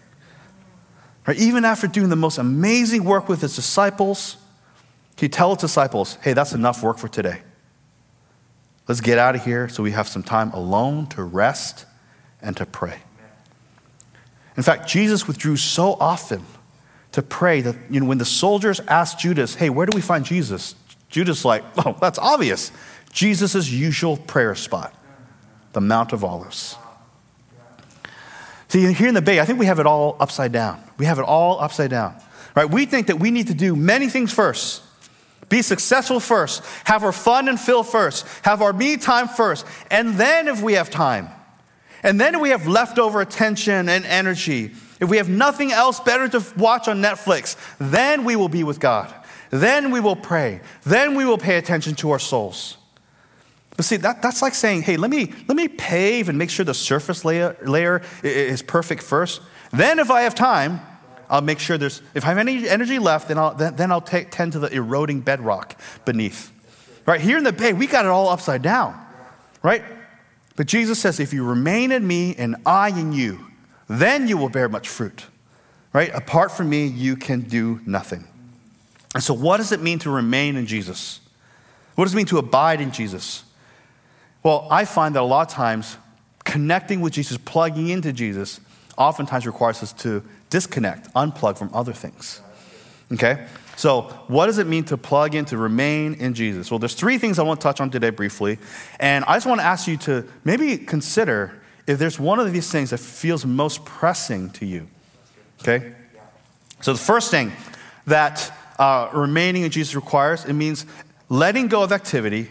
Right? 1.27 1.37
Even 1.37 1.65
after 1.65 1.87
doing 1.87 2.09
the 2.09 2.15
most 2.15 2.37
amazing 2.37 3.03
work 3.03 3.29
with 3.29 3.41
his 3.41 3.55
disciples, 3.55 4.37
he 5.17 5.29
tells 5.29 5.61
his 5.61 5.71
disciples, 5.71 6.17
hey, 6.21 6.33
that's 6.33 6.53
enough 6.53 6.83
work 6.83 6.97
for 6.97 7.07
today. 7.07 7.41
Let's 8.87 9.01
get 9.01 9.17
out 9.17 9.35
of 9.35 9.45
here 9.45 9.69
so 9.69 9.81
we 9.81 9.91
have 9.91 10.07
some 10.07 10.23
time 10.23 10.51
alone 10.51 11.07
to 11.07 11.23
rest 11.23 11.85
and 12.41 12.55
to 12.57 12.65
pray. 12.65 12.99
In 14.57 14.63
fact, 14.63 14.87
Jesus 14.87 15.27
withdrew 15.27 15.55
so 15.55 15.93
often 15.93 16.45
to 17.13 17.21
pray 17.21 17.61
that 17.61 17.75
you 17.89 17.99
know, 18.01 18.05
when 18.05 18.17
the 18.17 18.25
soldiers 18.25 18.79
asked 18.81 19.19
Judas, 19.19 19.55
hey, 19.55 19.69
where 19.69 19.85
do 19.85 19.95
we 19.95 20.01
find 20.01 20.25
Jesus? 20.25 20.75
Judas 21.13 21.45
like, 21.45 21.63
oh, 21.85 21.95
that's 22.01 22.17
obvious. 22.17 22.71
Jesus' 23.11 23.69
usual 23.69 24.17
prayer 24.17 24.55
spot 24.55 24.93
the 25.73 25.81
Mount 25.81 26.13
of 26.13 26.23
Olives. 26.23 26.75
See, 28.67 28.93
here 28.93 29.07
in 29.07 29.15
the 29.15 29.23
Bay, 29.23 29.39
I 29.39 29.45
think 29.45 29.57
we 29.57 29.65
have 29.65 29.79
it 29.79 29.87
all 29.87 30.15
upside 30.19 30.51
down. 30.51 30.83
We 30.99 31.05
have 31.05 31.17
it 31.17 31.25
all 31.25 31.59
upside 31.59 31.89
down, 31.89 32.15
right? 32.55 32.69
We 32.69 32.85
think 32.85 33.07
that 33.07 33.19
we 33.19 33.31
need 33.31 33.47
to 33.47 33.55
do 33.55 33.75
many 33.75 34.07
things 34.07 34.31
first. 34.31 34.83
Be 35.49 35.63
successful 35.63 36.19
first, 36.19 36.63
have 36.85 37.03
our 37.03 37.11
fun 37.11 37.47
and 37.47 37.59
fill 37.59 37.83
first, 37.83 38.27
have 38.43 38.61
our 38.61 38.71
me 38.71 38.97
time 38.97 39.27
first, 39.27 39.65
and 39.89 40.15
then 40.15 40.47
if 40.47 40.61
we 40.61 40.73
have 40.73 40.89
time, 40.91 41.29
and 42.03 42.21
then 42.21 42.39
we 42.39 42.49
have 42.49 42.67
leftover 42.67 43.21
attention 43.21 43.89
and 43.89 44.05
energy, 44.05 44.71
if 44.99 45.09
we 45.09 45.17
have 45.17 45.29
nothing 45.29 45.71
else 45.71 45.99
better 45.99 46.27
to 46.29 46.43
watch 46.57 46.87
on 46.87 47.01
Netflix, 47.01 47.55
then 47.79 48.23
we 48.23 48.35
will 48.35 48.49
be 48.49 48.63
with 48.63 48.79
God. 48.79 49.13
Then 49.53 49.91
we 49.91 49.99
will 49.99 50.15
pray. 50.15 50.61
Then 50.83 51.13
we 51.13 51.25
will 51.25 51.37
pay 51.37 51.59
attention 51.59 51.93
to 51.97 52.09
our 52.09 52.17
souls. 52.17 52.75
But 53.77 53.85
see, 53.85 53.97
that, 53.97 54.19
that's 54.19 54.41
like 54.41 54.55
saying, 54.55 54.81
hey, 54.81 54.97
let 54.97 55.11
me, 55.11 55.31
let 55.47 55.55
me 55.55 55.67
pave 55.67 56.27
and 56.27 56.39
make 56.39 56.49
sure 56.49 56.65
the 56.65 56.73
surface 56.73 57.23
layer, 57.23 57.55
layer 57.63 58.01
is 58.23 58.63
perfect 58.63 59.03
first. 59.03 59.41
Then, 59.71 59.99
if 59.99 60.09
I 60.09 60.21
have 60.21 60.33
time, 60.33 60.81
I'll 61.29 61.41
make 61.41 61.59
sure 61.59 61.77
there's, 61.77 62.01
if 62.15 62.25
I 62.25 62.29
have 62.29 62.39
any 62.39 62.67
energy 62.67 62.97
left, 62.97 63.27
then 63.27 63.37
I'll, 63.37 63.53
then, 63.53 63.75
then 63.75 63.91
I'll 63.91 64.01
take, 64.01 64.31
tend 64.31 64.53
to 64.53 64.59
the 64.59 64.73
eroding 64.73 65.21
bedrock 65.21 65.79
beneath. 66.03 66.51
Right? 67.05 67.21
Here 67.21 67.37
in 67.37 67.43
the 67.43 67.53
bay, 67.53 67.73
we 67.73 67.85
got 67.85 68.05
it 68.05 68.09
all 68.09 68.29
upside 68.29 68.63
down. 68.63 68.99
Right? 69.61 69.83
But 70.55 70.65
Jesus 70.65 70.97
says, 70.97 71.19
if 71.19 71.31
you 71.31 71.43
remain 71.43 71.91
in 71.91 72.07
me 72.07 72.33
and 72.39 72.55
I 72.65 72.89
in 72.89 73.13
you, 73.13 73.51
then 73.87 74.27
you 74.27 74.35
will 74.35 74.49
bear 74.49 74.67
much 74.67 74.89
fruit. 74.89 75.27
Right? 75.93 76.09
Apart 76.11 76.51
from 76.51 76.69
me, 76.69 76.87
you 76.87 77.15
can 77.15 77.41
do 77.41 77.81
nothing. 77.85 78.27
And 79.13 79.23
so, 79.23 79.33
what 79.33 79.57
does 79.57 79.71
it 79.71 79.81
mean 79.81 79.99
to 79.99 80.09
remain 80.09 80.55
in 80.55 80.65
Jesus? 80.65 81.19
What 81.95 82.05
does 82.05 82.13
it 82.13 82.17
mean 82.17 82.25
to 82.27 82.37
abide 82.37 82.81
in 82.81 82.91
Jesus? 82.91 83.43
Well, 84.41 84.67
I 84.71 84.85
find 84.85 85.15
that 85.15 85.21
a 85.21 85.23
lot 85.23 85.47
of 85.47 85.53
times 85.53 85.97
connecting 86.43 87.01
with 87.01 87.13
Jesus, 87.13 87.37
plugging 87.37 87.89
into 87.89 88.11
Jesus, 88.11 88.59
oftentimes 88.97 89.45
requires 89.45 89.81
us 89.81 89.93
to 89.93 90.23
disconnect, 90.49 91.11
unplug 91.13 91.57
from 91.57 91.69
other 91.73 91.93
things. 91.93 92.41
Okay? 93.11 93.45
So, 93.75 94.03
what 94.27 94.47
does 94.47 94.57
it 94.57 94.67
mean 94.67 94.83
to 94.85 94.97
plug 94.97 95.35
in, 95.35 95.45
to 95.45 95.57
remain 95.57 96.15
in 96.15 96.33
Jesus? 96.33 96.69
Well, 96.69 96.79
there's 96.79 96.93
three 96.93 97.17
things 97.17 97.39
I 97.39 97.43
want 97.43 97.59
to 97.59 97.63
touch 97.63 97.81
on 97.81 97.89
today 97.89 98.11
briefly. 98.11 98.59
And 98.99 99.25
I 99.25 99.35
just 99.35 99.47
want 99.47 99.61
to 99.61 99.65
ask 99.65 99.87
you 99.87 99.97
to 99.97 100.25
maybe 100.43 100.77
consider 100.77 101.59
if 101.87 101.99
there's 101.99 102.19
one 102.19 102.39
of 102.39 102.51
these 102.53 102.71
things 102.71 102.91
that 102.91 102.99
feels 102.99 103.45
most 103.45 103.83
pressing 103.83 104.51
to 104.51 104.65
you. 104.65 104.87
Okay? 105.61 105.93
So, 106.81 106.93
the 106.93 106.99
first 106.99 107.31
thing 107.31 107.51
that 108.05 108.51
uh, 108.79 109.09
remaining 109.13 109.63
in 109.63 109.71
Jesus 109.71 109.95
requires, 109.95 110.45
it 110.45 110.53
means 110.53 110.85
letting 111.29 111.67
go 111.67 111.83
of 111.83 111.91
activity 111.91 112.49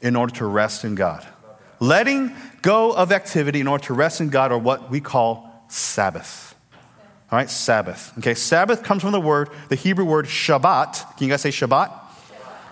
in 0.00 0.16
order 0.16 0.34
to 0.34 0.46
rest 0.46 0.84
in 0.84 0.94
God. 0.94 1.26
Letting 1.80 2.34
go 2.62 2.92
of 2.92 3.12
activity 3.12 3.60
in 3.60 3.68
order 3.68 3.84
to 3.84 3.94
rest 3.94 4.20
in 4.20 4.28
God, 4.28 4.52
or 4.52 4.58
what 4.58 4.90
we 4.90 5.00
call 5.00 5.64
Sabbath. 5.68 6.54
All 7.30 7.38
right, 7.38 7.50
Sabbath. 7.50 8.16
Okay, 8.18 8.34
Sabbath 8.34 8.82
comes 8.82 9.02
from 9.02 9.12
the 9.12 9.20
word, 9.20 9.50
the 9.68 9.74
Hebrew 9.74 10.04
word 10.04 10.26
Shabbat. 10.26 11.16
Can 11.16 11.26
you 11.26 11.30
guys 11.30 11.40
say 11.40 11.50
Shabbat? 11.50 11.92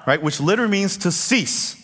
Right, 0.06 0.22
which 0.22 0.40
literally 0.40 0.70
means 0.70 0.96
to 0.98 1.10
cease. 1.10 1.78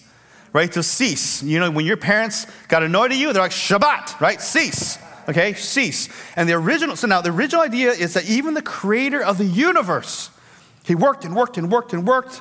Right, 0.53 0.71
to 0.73 0.83
cease. 0.83 1.43
You 1.43 1.61
know, 1.61 1.71
when 1.71 1.85
your 1.85 1.97
parents 1.97 2.47
got 2.69 2.83
annoyed 2.83 3.13
at 3.13 3.19
you, 3.19 3.33
they're 3.33 3.43
like 3.43 3.51
Shabbat. 3.51 4.21
Right, 4.21 4.41
cease. 4.41 4.99
Okay, 5.29 5.55
cease. 5.55 6.09
And 6.37 6.49
the 6.49 6.55
original. 6.55 6.97
So 6.97 7.07
now 7.07 7.21
the 7.21 7.31
original 7.31 7.63
idea 7.63 7.91
is 7.91 8.15
that 8.15 8.29
even 8.29 8.55
the 8.55 8.63
Creator 8.63 9.23
of 9.23 9.39
the 9.39 9.45
universe, 9.45 10.31
he 10.89 10.95
worked 10.95 11.27
and 11.27 11.37
worked 11.37 11.59
and 11.59 11.71
worked 11.71 11.93
and 11.93 12.07
worked, 12.07 12.41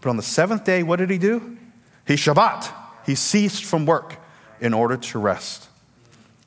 but 0.00 0.08
on 0.08 0.16
the 0.16 0.22
seventh 0.22 0.62
day, 0.62 0.84
what 0.84 1.00
did 1.00 1.10
he 1.10 1.18
do? 1.18 1.58
He 2.06 2.14
Shabbat. 2.14 2.72
He 3.04 3.16
ceased 3.16 3.64
from 3.64 3.86
work 3.86 4.14
in 4.60 4.72
order 4.72 4.96
to 4.96 5.18
rest. 5.18 5.66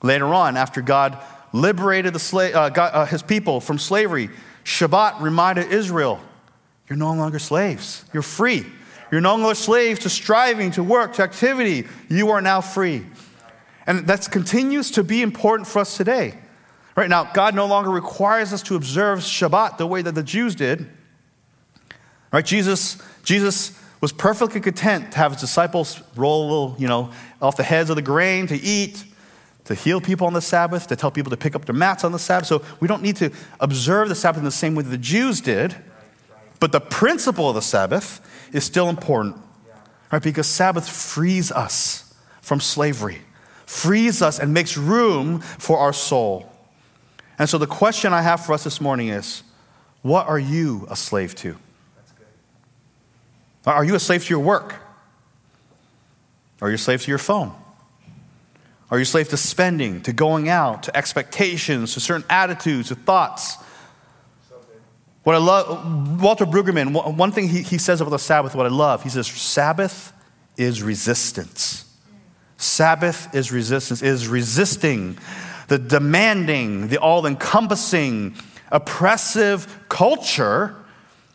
Later 0.01 0.27
on, 0.27 0.55
after 0.55 0.81
God 0.81 1.17
liberated 1.51 2.13
the 2.13 2.19
sla- 2.19 2.55
uh, 2.55 2.69
God, 2.69 2.91
uh, 2.93 3.05
his 3.05 3.21
people 3.21 3.59
from 3.59 3.79
slavery, 3.79 4.29
Shabbat 4.63 5.19
reminded 5.19 5.73
Israel, 5.73 6.21
You're 6.87 6.97
no 6.97 7.13
longer 7.13 7.37
slaves. 7.37 8.05
You're 8.13 8.23
free. 8.23 8.65
You're 9.11 9.19
no 9.19 9.35
longer 9.35 9.53
slaves 9.53 9.99
to 9.99 10.09
striving, 10.09 10.71
to 10.71 10.83
work, 10.83 11.15
to 11.15 11.21
activity. 11.21 11.85
You 12.07 12.29
are 12.29 12.41
now 12.41 12.61
free. 12.61 13.05
And 13.85 14.07
that 14.07 14.31
continues 14.31 14.89
to 14.91 15.03
be 15.03 15.21
important 15.21 15.67
for 15.67 15.79
us 15.79 15.97
today. 15.97 16.35
Right 16.95 17.09
now, 17.09 17.25
God 17.25 17.55
no 17.55 17.65
longer 17.65 17.89
requires 17.89 18.53
us 18.53 18.63
to 18.63 18.77
observe 18.77 19.19
Shabbat 19.19 19.77
the 19.77 19.85
way 19.85 20.01
that 20.01 20.15
the 20.15 20.23
Jews 20.23 20.55
did. 20.55 20.89
Right? 22.31 22.45
Jesus, 22.45 22.97
Jesus 23.23 23.77
was 23.99 24.11
perfectly 24.11 24.59
content 24.61 25.11
to 25.11 25.17
have 25.17 25.33
his 25.33 25.41
disciples 25.41 26.01
roll 26.15 26.43
a 26.43 26.47
little, 26.47 26.75
you 26.79 26.87
know, 26.87 27.11
off 27.41 27.57
the 27.57 27.63
heads 27.63 27.89
of 27.89 27.95
the 27.95 28.01
grain 28.01 28.47
to 28.47 28.55
eat, 28.55 29.03
to 29.65 29.75
heal 29.75 30.01
people 30.01 30.27
on 30.27 30.33
the 30.33 30.41
Sabbath, 30.41 30.87
to 30.87 30.95
tell 30.95 31.11
people 31.11 31.29
to 31.29 31.37
pick 31.37 31.55
up 31.55 31.65
their 31.65 31.75
mats 31.75 32.03
on 32.03 32.11
the 32.11 32.19
Sabbath. 32.19 32.47
So 32.47 32.63
we 32.79 32.87
don't 32.87 33.03
need 33.03 33.17
to 33.17 33.31
observe 33.59 34.09
the 34.09 34.15
Sabbath 34.15 34.39
in 34.39 34.45
the 34.45 34.51
same 34.51 34.75
way 34.75 34.83
that 34.83 34.89
the 34.89 34.97
Jews 34.97 35.39
did. 35.41 35.75
But 36.59 36.71
the 36.71 36.81
principle 36.81 37.49
of 37.49 37.55
the 37.55 37.61
Sabbath 37.61 38.21
is 38.53 38.63
still 38.63 38.89
important, 38.89 39.37
right? 40.11 40.21
Because 40.21 40.47
Sabbath 40.47 40.87
frees 40.87 41.51
us 41.51 42.13
from 42.41 42.59
slavery, 42.59 43.21
frees 43.65 44.21
us 44.21 44.39
and 44.39 44.53
makes 44.53 44.77
room 44.77 45.39
for 45.39 45.77
our 45.77 45.93
soul. 45.93 46.51
And 47.39 47.49
so 47.49 47.57
the 47.57 47.67
question 47.67 48.13
I 48.13 48.21
have 48.21 48.45
for 48.45 48.53
us 48.53 48.63
this 48.63 48.79
morning 48.79 49.09
is 49.09 49.43
what 50.01 50.27
are 50.27 50.39
you 50.39 50.87
a 50.89 50.95
slave 50.95 51.35
to? 51.35 51.55
Are 53.65 53.83
you 53.83 53.95
a 53.95 53.99
slave 53.99 54.23
to 54.23 54.29
your 54.29 54.39
work? 54.39 54.75
Are 56.61 56.69
you 56.69 56.75
a 56.75 56.79
slave 56.79 57.01
to 57.03 57.09
your 57.09 57.17
phone? 57.17 57.53
Are 58.89 58.97
you 58.97 59.03
a 59.03 59.05
slave 59.05 59.29
to 59.29 59.37
spending, 59.37 60.01
to 60.01 60.13
going 60.13 60.49
out, 60.49 60.83
to 60.83 60.97
expectations, 60.97 61.93
to 61.93 61.99
certain 61.99 62.25
attitudes, 62.29 62.89
to 62.89 62.95
thoughts? 62.95 63.57
What 65.23 65.35
I 65.35 65.39
love, 65.39 66.21
Walter 66.21 66.45
Brueggemann, 66.45 67.15
one 67.15 67.31
thing 67.31 67.47
he, 67.47 67.61
he 67.61 67.77
says 67.77 68.01
about 68.01 68.09
the 68.09 68.19
Sabbath, 68.19 68.55
what 68.55 68.65
I 68.65 68.69
love, 68.69 69.03
he 69.03 69.09
says, 69.09 69.27
Sabbath 69.27 70.11
is 70.57 70.81
resistance. 70.81 71.85
Sabbath 72.57 73.33
is 73.33 73.51
resistance, 73.51 74.01
is 74.01 74.27
resisting 74.27 75.17
the 75.67 75.77
demanding, 75.77 76.89
the 76.89 76.97
all 76.97 77.25
encompassing, 77.25 78.35
oppressive 78.71 79.85
culture 79.89 80.75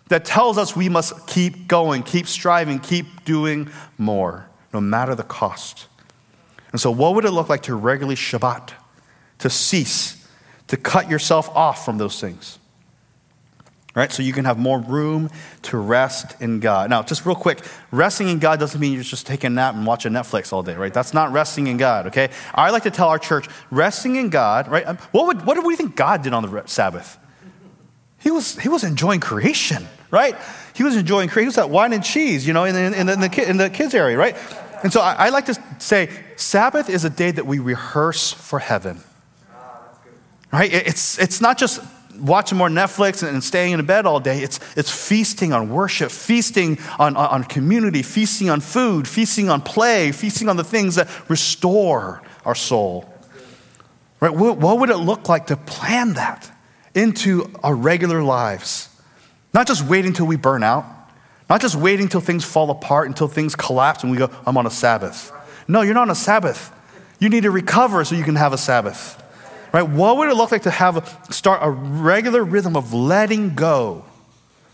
that 0.09 0.25
tells 0.25 0.57
us 0.59 0.77
we 0.77 0.89
must 0.89 1.27
keep 1.27 1.67
going, 1.67 2.03
keep 2.03 2.27
striving, 2.27 2.79
keep 2.79 3.25
doing 3.25 3.71
more, 3.99 4.49
no 4.73 4.81
matter 4.81 5.15
the 5.15 5.25
cost. 5.25 5.89
And 6.73 6.81
so, 6.81 6.91
what 6.91 7.15
would 7.15 7.25
it 7.25 7.31
look 7.31 7.49
like 7.49 7.63
to 7.63 7.75
regularly 7.75 8.17
Shabbat, 8.17 8.73
to 9.39 9.51
cease, 9.51 10.29
to 10.69 10.77
cut 10.77 11.11
yourself 11.11 11.49
off 11.57 11.85
from 11.85 11.99
those 11.99 12.21
things? 12.21 12.59
Right? 13.95 14.13
So 14.13 14.23
you 14.23 14.35
can 14.35 14.45
have 14.45 14.59
more 14.59 14.79
room 14.79 15.31
to 15.63 15.79
rest 15.79 16.39
in 16.43 16.61
God. 16.61 16.91
Now, 16.91 17.03
just 17.03 17.25
real 17.25 17.35
quick, 17.35 17.61
resting 17.91 18.29
in 18.29 18.39
God 18.39 18.61
doesn't 18.61 18.79
mean 18.79 18.93
you're 18.93 19.03
just 19.03 19.27
taking 19.27 19.47
a 19.47 19.55
nap 19.55 19.75
and 19.75 19.87
watching 19.87 20.13
Netflix 20.13 20.53
all 20.53 20.63
day, 20.63 20.75
right? 20.75 20.93
That's 20.93 21.15
not 21.15 21.33
resting 21.33 21.67
in 21.67 21.79
God, 21.79 22.09
okay? 22.09 22.29
I 22.55 22.69
like 22.73 22.83
to 22.83 22.91
tell 22.91 23.09
our 23.09 23.19
church, 23.19 23.49
resting 23.71 24.17
in 24.17 24.29
God, 24.29 24.69
right? 24.69 24.87
Um, 24.87 24.99
what, 25.13 25.29
would, 25.29 25.47
what 25.47 25.55
do 25.55 25.63
we 25.63 25.77
think 25.77 25.97
God 25.97 26.21
did 26.21 26.35
on 26.35 26.43
the 26.43 26.63
Sabbath? 26.67 27.17
He 28.19 28.31
was, 28.31 28.59
he 28.59 28.69
was 28.69 28.85
enjoying 28.85 29.21
creation 29.21 29.89
right? 30.11 30.37
He 30.75 30.83
was 30.83 30.97
enjoying, 30.97 31.29
he 31.29 31.45
was 31.45 31.59
at 31.59 31.71
wine 31.71 31.93
and 31.93 32.05
cheese, 32.05 32.47
you 32.47 32.53
know, 32.53 32.65
in 32.65 32.75
the, 32.75 32.99
in 32.99 33.07
the, 33.07 33.13
in 33.13 33.21
the, 33.21 33.51
in 33.51 33.57
the 33.57 33.71
kids' 33.71 33.95
area, 33.95 34.17
right? 34.17 34.37
And 34.83 34.93
so 34.93 35.01
I, 35.01 35.27
I, 35.27 35.29
like 35.31 35.47
to 35.47 35.63
say 35.79 36.11
Sabbath 36.37 36.91
is 36.91 37.05
a 37.05 37.11
day 37.11 37.31
that 37.31 37.47
we 37.47 37.59
rehearse 37.59 38.33
for 38.33 38.59
heaven. 38.59 39.01
Right? 40.53 40.73
It's, 40.73 41.19
it's 41.19 41.41
not 41.41 41.59
just 41.59 41.83
watching 42.19 42.59
more 42.59 42.69
Netflix 42.69 43.27
and 43.27 43.43
staying 43.43 43.73
in 43.73 43.85
bed 43.85 44.07
all 44.07 44.21
day. 44.21 44.43
It's, 44.43 44.61
it's 44.77 44.91
feasting 44.91 45.53
on 45.53 45.71
worship, 45.71 46.11
feasting 46.11 46.79
on, 46.99 47.17
on, 47.17 47.29
on 47.29 47.45
community, 47.45 48.03
feasting 48.03 48.49
on 48.49 48.61
food, 48.61 49.09
feasting 49.09 49.51
on 49.51 49.61
play, 49.61 50.13
feasting 50.13 50.49
on 50.49 50.57
the 50.57 50.65
things 50.65 50.95
that 50.95 51.09
restore 51.29 52.23
our 52.45 52.55
soul. 52.55 53.13
Right? 54.21 54.35
What, 54.35 54.59
what 54.59 54.79
would 54.79 54.91
it 54.91 54.97
look 54.97 55.29
like 55.29 55.49
to 55.49 55.57
plan 55.57 56.15
that 56.15 56.51
into 56.95 57.51
our 57.63 57.75
regular 57.75 58.23
lives? 58.23 58.89
Not 59.57 59.67
just 59.67 59.87
waiting 59.87 60.09
until 60.09 60.27
we 60.27 60.37
burn 60.37 60.63
out, 60.63 60.85
not 61.49 61.63
just 61.63 61.77
waiting 61.77 62.05
until 62.05 62.21
things 62.21 62.45
fall 62.45 62.71
apart, 62.71 63.09
until 63.09 63.27
things 63.27 63.57
collapse 63.57 64.03
and 64.03 64.13
we 64.13 64.19
go, 64.19 64.29
I'm 64.45 64.59
on 64.59 64.67
a 64.67 64.71
Sabbath. 64.71 65.33
No, 65.67 65.81
you're 65.81 65.95
not 65.95 66.03
on 66.03 66.11
a 66.11 66.15
Sabbath. 66.15 66.71
You 67.21 67.31
need 67.31 67.45
to 67.45 67.51
recover 67.51 68.05
so 68.05 68.17
you 68.17 68.23
can 68.23 68.37
have 68.37 68.53
a 68.53 68.59
Sabbath. 68.59 69.23
Right? 69.73 69.81
What 69.81 70.19
would 70.19 70.29
it 70.29 70.35
look 70.35 70.53
like 70.53 70.65
to 70.65 70.71
have 70.71 70.99
a, 70.99 71.33
start 71.33 71.61
a 71.63 71.71
regular 71.71 72.45
rhythm 72.45 72.77
of 72.77 72.93
letting 72.93 73.55
go 73.55 74.05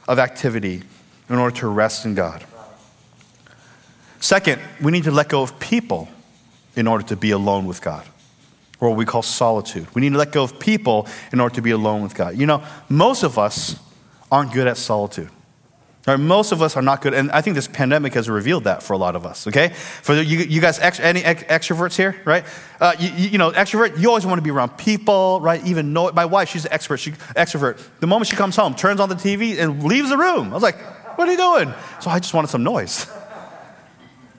of 0.09 0.19
activity 0.19 0.83
in 1.29 1.37
order 1.37 1.55
to 1.59 1.69
rest 1.69 2.05
in 2.05 2.17
God? 2.17 2.45
Second, 4.19 4.61
we 4.81 4.91
need 4.91 5.05
to 5.05 5.13
let 5.13 5.29
go 5.29 5.43
of 5.43 5.61
people 5.61 6.09
in 6.75 6.89
order 6.89 7.05
to 7.05 7.15
be 7.15 7.31
alone 7.31 7.67
with 7.67 7.83
God, 7.83 8.05
or 8.81 8.89
what 8.89 8.99
we 8.99 9.05
call 9.05 9.23
solitude. 9.23 9.87
We 9.95 10.01
need 10.01 10.11
to 10.11 10.19
let 10.19 10.33
go 10.33 10.43
of 10.43 10.59
people 10.59 11.07
in 11.33 11.39
order 11.39 11.55
to 11.55 11.63
be 11.63 11.71
alone 11.71 12.03
with 12.03 12.17
God. 12.17 12.37
You 12.37 12.47
know, 12.47 12.65
most 12.89 13.23
of 13.23 13.39
us 13.39 13.79
aren't 14.33 14.53
good 14.53 14.67
at 14.67 14.77
solitude. 14.77 15.31
Right, 16.05 16.17
most 16.17 16.51
of 16.51 16.61
us 16.63 16.77
are 16.77 16.83
not 16.83 17.01
good, 17.01 17.15
and 17.15 17.31
I 17.31 17.43
think 17.43 17.55
this 17.55 17.69
pandemic 17.69 18.15
has 18.15 18.29
revealed 18.29 18.65
that 18.65 18.83
for 18.83 18.93
a 18.93 18.97
lot 18.97 19.15
of 19.15 19.25
us. 19.25 19.47
Okay, 19.47 19.69
for 19.69 20.15
you, 20.15 20.39
you 20.39 20.61
guys, 20.61 20.81
any 20.99 21.23
ex, 21.23 21.45
extroverts 21.45 21.95
here, 21.95 22.21
right? 22.25 22.45
Uh, 22.81 22.97
you, 22.99 23.11
you, 23.11 23.39
know, 23.39 23.53
extrovert, 23.53 23.97
you 24.01 24.09
always 24.09 24.27
want 24.27 24.39
to 24.39 24.43
be 24.43 24.51
around 24.51 24.77
people, 24.77 25.41
right? 25.41 25.65
Even 25.65 25.93
know 25.93 26.11
my 26.11 26.25
wife, 26.25 26.49
she's 26.49 26.65
an 26.65 26.73
expert, 26.73 26.97
she 26.97 27.13
extrovert. 27.13 27.81
The 28.01 28.09
moment 28.09 28.27
she 28.27 28.35
comes 28.35 28.57
home, 28.57 28.75
turns 28.75 28.99
on 28.99 29.11
the 29.11 29.15
TV 29.15 29.61
and 29.61 29.85
leaves 29.85 30.09
the 30.09 30.19
room. 30.19 30.51
I 30.51 30.55
was 30.55 30.63
like, 30.65 30.81
"What 31.17 31.29
are 31.29 31.31
you 31.31 31.39
doing?" 31.39 31.73
So 32.01 32.11
I 32.11 32.19
just 32.19 32.35
wanted 32.35 32.49
some 32.49 32.65
noise. 32.65 33.07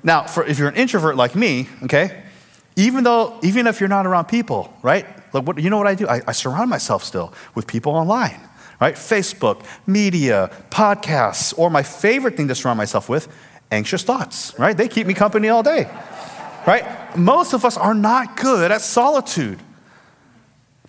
Now, 0.06 0.23
for 0.23 0.45
if 0.45 0.60
you're 0.60 0.67
an 0.67 0.75
introvert 0.75 1.15
like 1.15 1.34
me, 1.34 1.69
okay, 1.84 2.23
even 2.75 3.06
though 3.06 3.39
even 3.41 3.67
if 3.67 3.79
you're 3.79 3.88
not 3.88 4.06
around 4.06 4.25
people, 4.25 4.73
right? 4.82 5.06
Like 5.34 5.47
what, 5.47 5.58
you 5.60 5.69
know 5.69 5.77
what 5.77 5.88
I 5.88 5.95
do? 5.95 6.08
I, 6.08 6.21
I 6.27 6.32
surround 6.34 6.69
myself 6.69 7.03
still 7.03 7.34
with 7.56 7.67
people 7.67 7.93
online, 7.93 8.39
right? 8.80 8.96
Facebook, 8.96 9.64
media, 9.88 10.52
podcasts, 10.70 11.58
or 11.58 11.70
my 11.70 11.84
favorite 11.84 12.36
thing 12.36 12.48
to 12.48 12.56
surround 12.56 12.78
myself 12.78 13.10
with, 13.10 13.28
anxious 13.72 14.04
thoughts, 14.04 14.58
right? 14.60 14.76
They 14.76 14.88
keep 14.88 15.08
me 15.08 15.14
company 15.14 15.50
all 15.50 15.64
day, 15.64 15.90
right? 16.68 17.18
Most 17.18 17.54
of 17.54 17.66
us 17.66 17.78
are 17.78 17.94
not 17.94 18.38
good 18.38 18.72
at 18.72 18.82
solitude, 18.82 19.60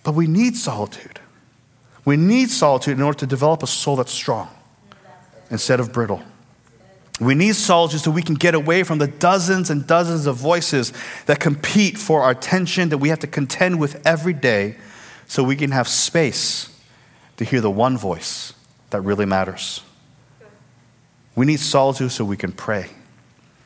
but 0.03 0.13
we 0.13 0.27
need 0.27 0.55
solitude. 0.55 1.19
We 2.05 2.17
need 2.17 2.51
solitude 2.51 2.97
in 2.97 3.03
order 3.03 3.17
to 3.19 3.25
develop 3.25 3.63
a 3.63 3.67
soul 3.67 3.95
that's 3.95 4.11
strong 4.11 4.49
instead 5.49 5.79
of 5.79 5.91
brittle. 5.91 6.21
We 7.19 7.33
need 7.33 7.55
solitude 7.55 8.01
so 8.01 8.11
we 8.11 8.21
can 8.21 8.35
get 8.35 8.55
away 8.55 8.83
from 8.83 8.97
the 8.97 9.07
dozens 9.07 9.69
and 9.69 9.87
dozens 9.87 10.25
of 10.25 10.35
voices 10.35 10.91
that 11.27 11.39
compete 11.39 11.97
for 11.97 12.21
our 12.23 12.31
attention 12.31 12.89
that 12.89 12.97
we 12.97 13.09
have 13.09 13.19
to 13.19 13.27
contend 13.27 13.79
with 13.79 14.05
every 14.05 14.33
day 14.33 14.75
so 15.25 15.43
we 15.43 15.55
can 15.55 15.71
have 15.71 15.87
space 15.87 16.74
to 17.37 17.45
hear 17.45 17.61
the 17.61 17.71
one 17.71 17.97
voice 17.97 18.53
that 18.89 19.01
really 19.01 19.25
matters. 19.25 19.81
We 21.35 21.45
need 21.45 21.59
solitude 21.59 22.11
so 22.11 22.23
we 22.23 22.37
can 22.37 22.51
pray. 22.51 22.89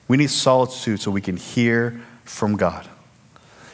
We 0.07 0.17
need 0.17 0.29
solitude 0.29 0.99
so 0.99 1.11
we 1.11 1.21
can 1.21 1.37
hear 1.37 2.01
from 2.23 2.57
God. 2.57 2.87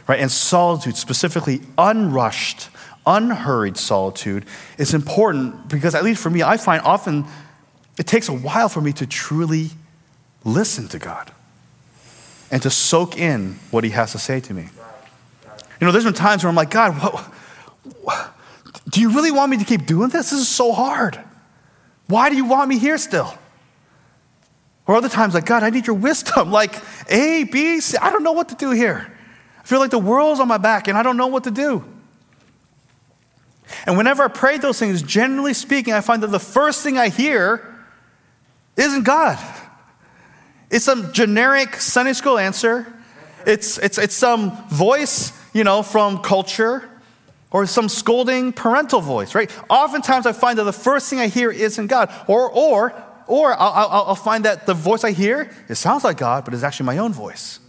Right? 0.07 0.19
And 0.19 0.29
solitude, 0.29 0.97
specifically 0.97 1.61
unrushed, 1.77 2.69
unhurried 3.05 3.77
solitude, 3.77 4.45
is 4.77 4.93
important 4.93 5.69
because, 5.69 5.95
at 5.95 6.03
least 6.03 6.21
for 6.21 6.29
me, 6.29 6.43
I 6.43 6.57
find 6.57 6.81
often 6.83 7.25
it 7.97 8.05
takes 8.05 8.27
a 8.27 8.33
while 8.33 8.69
for 8.69 8.81
me 8.81 8.91
to 8.93 9.07
truly 9.07 9.69
listen 10.43 10.87
to 10.89 10.99
God 10.99 11.31
and 12.51 12.61
to 12.61 12.69
soak 12.69 13.17
in 13.17 13.57
what 13.71 13.83
He 13.83 13.91
has 13.91 14.11
to 14.11 14.19
say 14.19 14.39
to 14.41 14.53
me. 14.53 14.67
You 15.79 15.87
know, 15.87 15.91
there's 15.91 16.03
been 16.03 16.13
times 16.13 16.43
where 16.43 16.49
I'm 16.49 16.55
like, 16.55 16.69
God, 16.69 17.01
what, 17.01 17.19
what, 18.01 18.34
do 18.95 19.01
you 19.01 19.09
really 19.09 19.29
want 19.29 19.51
me 19.51 19.57
to 19.57 19.65
keep 19.65 19.85
doing 19.85 20.07
this? 20.07 20.29
This 20.29 20.39
is 20.39 20.47
so 20.47 20.71
hard. 20.71 21.21
Why 22.07 22.29
do 22.29 22.37
you 22.37 22.45
want 22.45 22.69
me 22.69 22.79
here 22.79 22.97
still? 22.97 23.37
Or 24.87 24.95
other 24.95 25.09
times, 25.09 25.33
like, 25.33 25.45
God, 25.45 25.63
I 25.63 25.69
need 25.69 25.85
your 25.85 25.97
wisdom. 25.97 26.49
Like, 26.51 26.81
A, 27.09 27.43
B, 27.43 27.81
C, 27.81 27.97
I 27.97 28.09
don't 28.09 28.23
know 28.23 28.31
what 28.31 28.47
to 28.49 28.55
do 28.55 28.71
here. 28.71 29.11
I 29.59 29.63
feel 29.63 29.79
like 29.79 29.91
the 29.91 29.99
world's 29.99 30.39
on 30.39 30.47
my 30.47 30.57
back 30.57 30.87
and 30.87 30.97
I 30.97 31.03
don't 31.03 31.17
know 31.17 31.27
what 31.27 31.43
to 31.43 31.51
do. 31.51 31.83
And 33.85 33.97
whenever 33.97 34.23
I 34.23 34.29
pray 34.29 34.59
those 34.59 34.79
things, 34.79 35.01
generally 35.01 35.53
speaking, 35.53 35.93
I 35.93 35.99
find 35.99 36.23
that 36.23 36.31
the 36.31 36.39
first 36.39 36.81
thing 36.81 36.97
I 36.97 37.09
hear 37.09 37.75
isn't 38.77 39.03
God. 39.03 39.37
It's 40.71 40.85
some 40.85 41.11
generic 41.11 41.81
Sunday 41.81 42.13
school 42.13 42.37
answer. 42.37 42.87
It's, 43.45 43.77
it's, 43.77 43.97
it's 43.97 44.15
some 44.15 44.55
voice, 44.69 45.33
you 45.53 45.65
know, 45.65 45.83
from 45.83 46.19
culture 46.19 46.89
or 47.55 47.65
some 47.65 47.87
scolding 47.87 48.51
parental 48.51 48.99
voice, 48.99 49.33
right? 49.33 49.49
Oftentimes 49.69 50.25
I 50.25 50.33
find 50.33 50.59
that 50.59 50.65
the 50.65 50.73
first 50.73 51.09
thing 51.09 51.21
I 51.21 51.27
hear 51.27 51.49
isn't 51.49 51.87
God. 51.87 52.11
Or, 52.27 52.51
or, 52.51 52.93
or 53.27 53.53
I'll, 53.53 53.71
I'll, 53.71 54.03
I'll 54.07 54.15
find 54.15 54.43
that 54.43 54.65
the 54.65 54.73
voice 54.73 55.05
I 55.05 55.11
hear, 55.13 55.49
it 55.69 55.75
sounds 55.75 56.03
like 56.03 56.17
God, 56.17 56.43
but 56.43 56.53
it's 56.53 56.63
actually 56.63 56.87
my 56.87 56.97
own 56.97 57.13
voice. 57.13 57.61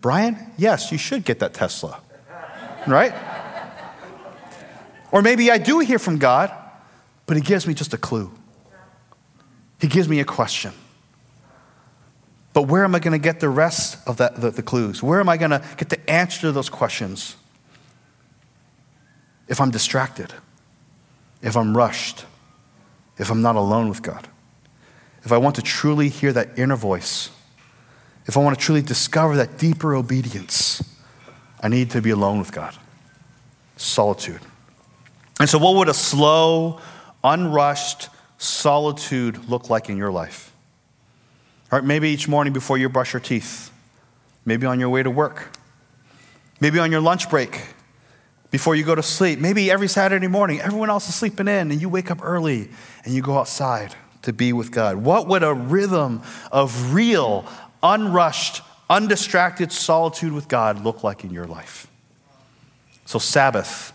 Brian, 0.00 0.36
yes, 0.58 0.90
you 0.90 0.98
should 0.98 1.24
get 1.24 1.38
that 1.38 1.54
Tesla, 1.54 2.00
right? 2.88 3.14
Or 5.12 5.22
maybe 5.22 5.52
I 5.52 5.58
do 5.58 5.78
hear 5.78 6.00
from 6.00 6.18
God, 6.18 6.52
but 7.26 7.36
He 7.36 7.44
gives 7.44 7.64
me 7.64 7.74
just 7.74 7.94
a 7.94 7.98
clue. 7.98 8.28
He 9.78 9.86
gives 9.86 10.08
me 10.08 10.18
a 10.18 10.24
question. 10.24 10.72
But 12.54 12.62
where 12.62 12.82
am 12.82 12.96
I 12.96 12.98
going 12.98 13.12
to 13.12 13.22
get 13.22 13.38
the 13.38 13.48
rest 13.48 13.98
of 14.04 14.16
that, 14.16 14.40
the, 14.40 14.50
the 14.50 14.64
clues? 14.64 15.00
Where 15.00 15.20
am 15.20 15.28
I 15.28 15.36
going 15.36 15.52
to 15.52 15.62
get 15.76 15.90
the 15.90 16.10
answer 16.10 16.40
to 16.40 16.50
those 16.50 16.68
questions? 16.68 17.36
If 19.52 19.60
I'm 19.60 19.70
distracted, 19.70 20.32
if 21.42 21.58
I'm 21.58 21.76
rushed, 21.76 22.24
if 23.18 23.30
I'm 23.30 23.42
not 23.42 23.54
alone 23.54 23.90
with 23.90 24.00
God, 24.00 24.26
if 25.24 25.30
I 25.30 25.36
want 25.36 25.56
to 25.56 25.62
truly 25.62 26.08
hear 26.08 26.32
that 26.32 26.58
inner 26.58 26.74
voice, 26.74 27.28
if 28.24 28.34
I 28.34 28.40
want 28.40 28.58
to 28.58 28.64
truly 28.64 28.80
discover 28.80 29.36
that 29.36 29.58
deeper 29.58 29.94
obedience, 29.94 30.82
I 31.62 31.68
need 31.68 31.90
to 31.90 32.00
be 32.00 32.08
alone 32.08 32.38
with 32.38 32.50
God. 32.50 32.74
Solitude. 33.76 34.40
And 35.38 35.50
so, 35.50 35.58
what 35.58 35.74
would 35.74 35.90
a 35.90 35.94
slow, 35.94 36.80
unrushed, 37.22 38.08
solitude 38.38 39.50
look 39.50 39.68
like 39.68 39.90
in 39.90 39.98
your 39.98 40.10
life? 40.10 40.50
All 41.70 41.78
right, 41.78 41.86
maybe 41.86 42.08
each 42.08 42.26
morning 42.26 42.54
before 42.54 42.78
you 42.78 42.88
brush 42.88 43.12
your 43.12 43.20
teeth, 43.20 43.70
maybe 44.46 44.64
on 44.64 44.80
your 44.80 44.88
way 44.88 45.02
to 45.02 45.10
work, 45.10 45.54
maybe 46.58 46.78
on 46.78 46.90
your 46.90 47.02
lunch 47.02 47.28
break, 47.28 47.66
before 48.52 48.76
you 48.76 48.84
go 48.84 48.94
to 48.94 49.02
sleep, 49.02 49.40
maybe 49.40 49.70
every 49.70 49.88
Saturday 49.88 50.28
morning, 50.28 50.60
everyone 50.60 50.90
else 50.90 51.08
is 51.08 51.14
sleeping 51.14 51.48
in, 51.48 51.72
and 51.72 51.80
you 51.80 51.88
wake 51.88 52.10
up 52.10 52.18
early 52.22 52.68
and 53.04 53.14
you 53.14 53.22
go 53.22 53.38
outside 53.38 53.94
to 54.20 54.32
be 54.32 54.52
with 54.52 54.70
God. 54.70 54.96
What 54.98 55.26
would 55.26 55.42
a 55.42 55.54
rhythm 55.54 56.22
of 56.52 56.92
real, 56.92 57.46
unrushed, 57.82 58.62
undistracted 58.90 59.72
solitude 59.72 60.34
with 60.34 60.48
God 60.48 60.84
look 60.84 61.02
like 61.02 61.24
in 61.24 61.30
your 61.30 61.46
life? 61.46 61.86
So, 63.06 63.18
Sabbath, 63.18 63.94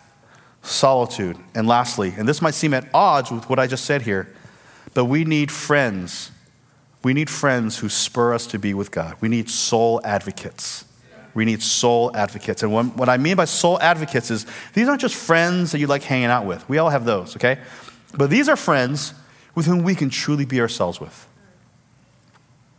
solitude, 0.64 1.38
and 1.54 1.68
lastly, 1.68 2.16
and 2.18 2.28
this 2.28 2.42
might 2.42 2.56
seem 2.56 2.74
at 2.74 2.90
odds 2.96 3.32
with 3.32 3.48
what 3.50 3.60
I 3.60 3.68
just 3.68 3.86
said 3.86 4.02
here, 4.02 4.34
but 4.96 5.06
we 5.06 5.24
need 5.24 5.52
friends. 5.52 6.32
We 7.04 7.14
need 7.14 7.30
friends 7.30 7.78
who 7.78 7.90
spur 7.90 8.34
us 8.34 8.48
to 8.48 8.58
be 8.58 8.74
with 8.74 8.90
God. 8.90 9.18
We 9.22 9.30
need 9.30 9.52
soul 9.52 10.02
advocates. 10.04 10.84
We 11.38 11.46
need 11.46 11.62
soul 11.62 12.10
advocates. 12.16 12.64
And 12.64 12.74
what 12.98 13.10
I 13.10 13.18
mean 13.18 13.36
by 13.36 13.46
soul 13.46 13.80
advocates 13.80 14.32
is 14.32 14.48
these 14.74 14.88
aren't 14.88 15.02
just 15.02 15.14
friends 15.14 15.72
that 15.72 15.78
you 15.78 15.86
like 15.86 16.02
hanging 16.02 16.32
out 16.32 16.48
with. 16.48 16.68
We 16.68 16.80
all 16.80 16.90
have 16.90 17.06
those, 17.06 17.36
okay? 17.36 17.60
But 18.16 18.32
these 18.32 18.50
are 18.50 18.56
friends 18.56 19.14
with 19.54 19.68
whom 19.68 19.84
we 19.84 19.94
can 19.94 20.10
truly 20.10 20.46
be 20.46 20.60
ourselves 20.60 21.00
with. 21.00 21.28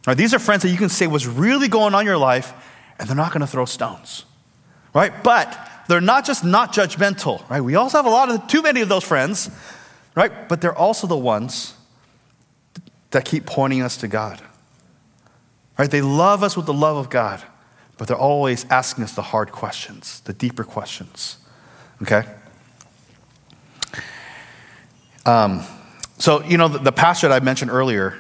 Right, 0.09 0.17
these 0.17 0.35
are 0.35 0.41
friends 0.41 0.63
that 0.63 0.71
you 0.71 0.77
can 0.77 0.89
say 0.89 1.07
what's 1.07 1.25
really 1.25 1.69
going 1.69 1.95
on 1.95 2.01
in 2.01 2.07
your 2.07 2.19
life, 2.19 2.53
and 2.99 3.09
they're 3.09 3.15
not 3.15 3.31
going 3.31 3.43
to 3.43 3.47
throw 3.47 3.65
stones. 3.65 4.25
Right? 4.93 5.13
But 5.23 5.57
they're 5.87 6.01
not 6.01 6.25
just 6.25 6.43
not 6.43 6.73
judgmental, 6.73 7.49
right? 7.49 7.61
We 7.61 7.77
also 7.77 7.99
have 7.99 8.07
a 8.07 8.11
lot 8.11 8.29
of 8.29 8.49
too 8.49 8.63
many 8.63 8.81
of 8.81 8.89
those 8.89 9.05
friends, 9.05 9.51
right? 10.17 10.49
But 10.49 10.61
they're 10.63 10.77
also 10.77 11.07
the 11.07 11.17
ones 11.17 11.75
that 13.13 13.25
keep 13.25 13.47
pointing 13.47 13.83
us 13.83 13.99
to 13.99 14.09
God. 14.09 14.43
Right? 15.79 15.89
They 15.89 16.03
love 16.03 16.43
us 16.43 16.57
with 16.57 16.67
the 16.67 16.75
love 16.75 16.97
of 16.97 17.09
God, 17.09 17.41
but 17.99 18.09
they're 18.09 18.17
always 18.17 18.65
asking 18.71 19.05
us 19.05 19.15
the 19.15 19.23
hard 19.23 19.53
questions, 19.53 20.21
the 20.21 20.33
deeper 20.33 20.65
questions. 20.65 21.37
Okay? 22.01 22.25
Um, 25.27 25.63
so, 26.17 26.43
you 26.45 26.57
know, 26.57 26.69
the, 26.69 26.79
the, 26.79 26.93
pastor 26.93 27.29
that 27.29 27.43
I 27.43 27.45
mentioned 27.45 27.71
earlier, 27.71 28.19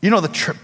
you 0.00 0.10
know, 0.10 0.20
the 0.20 0.56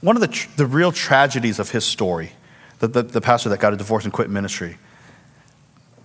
one 0.00 0.16
of 0.16 0.22
the, 0.22 0.28
tr- 0.28 0.48
the 0.56 0.66
real 0.66 0.90
tragedies 0.90 1.58
of 1.58 1.70
his 1.70 1.84
story, 1.84 2.32
the, 2.80 2.88
the, 2.88 3.02
the 3.02 3.20
pastor 3.20 3.48
that 3.50 3.60
got 3.60 3.72
a 3.72 3.76
divorce 3.76 4.04
and 4.04 4.12
quit 4.12 4.28
ministry, 4.28 4.78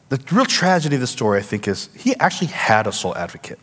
the 0.10 0.22
real 0.32 0.46
tragedy 0.46 0.96
of 0.96 1.02
the 1.02 1.08
story, 1.08 1.40
I 1.40 1.42
think, 1.42 1.68
is 1.68 1.90
he 1.96 2.14
actually 2.20 2.48
had 2.48 2.86
a 2.86 2.92
soul 2.92 3.16
advocate. 3.16 3.60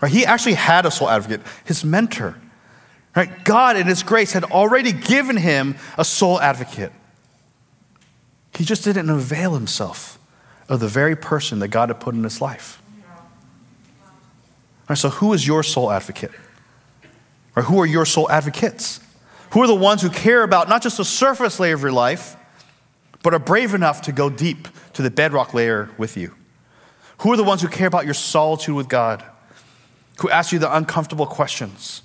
Right? 0.00 0.12
He 0.12 0.24
actually 0.26 0.54
had 0.54 0.84
a 0.84 0.90
soul 0.90 1.08
advocate, 1.08 1.40
his 1.64 1.84
mentor. 1.84 2.36
Right? 3.14 3.44
God, 3.44 3.76
in 3.76 3.86
His 3.86 4.02
grace, 4.02 4.32
had 4.32 4.44
already 4.44 4.92
given 4.92 5.36
him 5.36 5.76
a 5.98 6.04
soul 6.04 6.40
advocate. 6.40 6.92
He 8.54 8.64
just 8.64 8.84
didn't 8.84 9.08
avail 9.10 9.54
himself 9.54 10.18
of 10.68 10.80
the 10.80 10.88
very 10.88 11.16
person 11.16 11.58
that 11.60 11.68
God 11.68 11.88
had 11.88 11.98
put 11.98 12.14
in 12.14 12.22
his 12.22 12.40
life. 12.40 12.80
So, 14.94 15.08
who 15.08 15.32
is 15.32 15.46
your 15.46 15.62
soul 15.62 15.90
advocate? 15.90 16.32
Or 17.54 17.62
who 17.62 17.80
are 17.80 17.86
your 17.86 18.04
soul 18.04 18.30
advocates? 18.30 19.00
Who 19.50 19.62
are 19.62 19.66
the 19.66 19.74
ones 19.74 20.02
who 20.02 20.10
care 20.10 20.42
about 20.42 20.68
not 20.68 20.82
just 20.82 20.96
the 20.96 21.04
surface 21.04 21.60
layer 21.60 21.74
of 21.74 21.80
your 21.80 21.92
life, 21.92 22.36
but 23.22 23.32
are 23.32 23.38
brave 23.38 23.72
enough 23.72 24.02
to 24.02 24.12
go 24.12 24.30
deep 24.30 24.68
to 24.94 25.02
the 25.02 25.10
bedrock 25.10 25.54
layer 25.54 25.90
with 25.96 26.16
you? 26.16 26.34
Who 27.18 27.32
are 27.32 27.36
the 27.36 27.44
ones 27.44 27.62
who 27.62 27.68
care 27.68 27.86
about 27.86 28.04
your 28.04 28.14
solitude 28.14 28.74
with 28.74 28.88
God? 28.88 29.24
who 30.20 30.28
ask 30.28 30.52
you 30.52 30.58
the 30.58 30.74
uncomfortable 30.74 31.26
questions? 31.26 32.02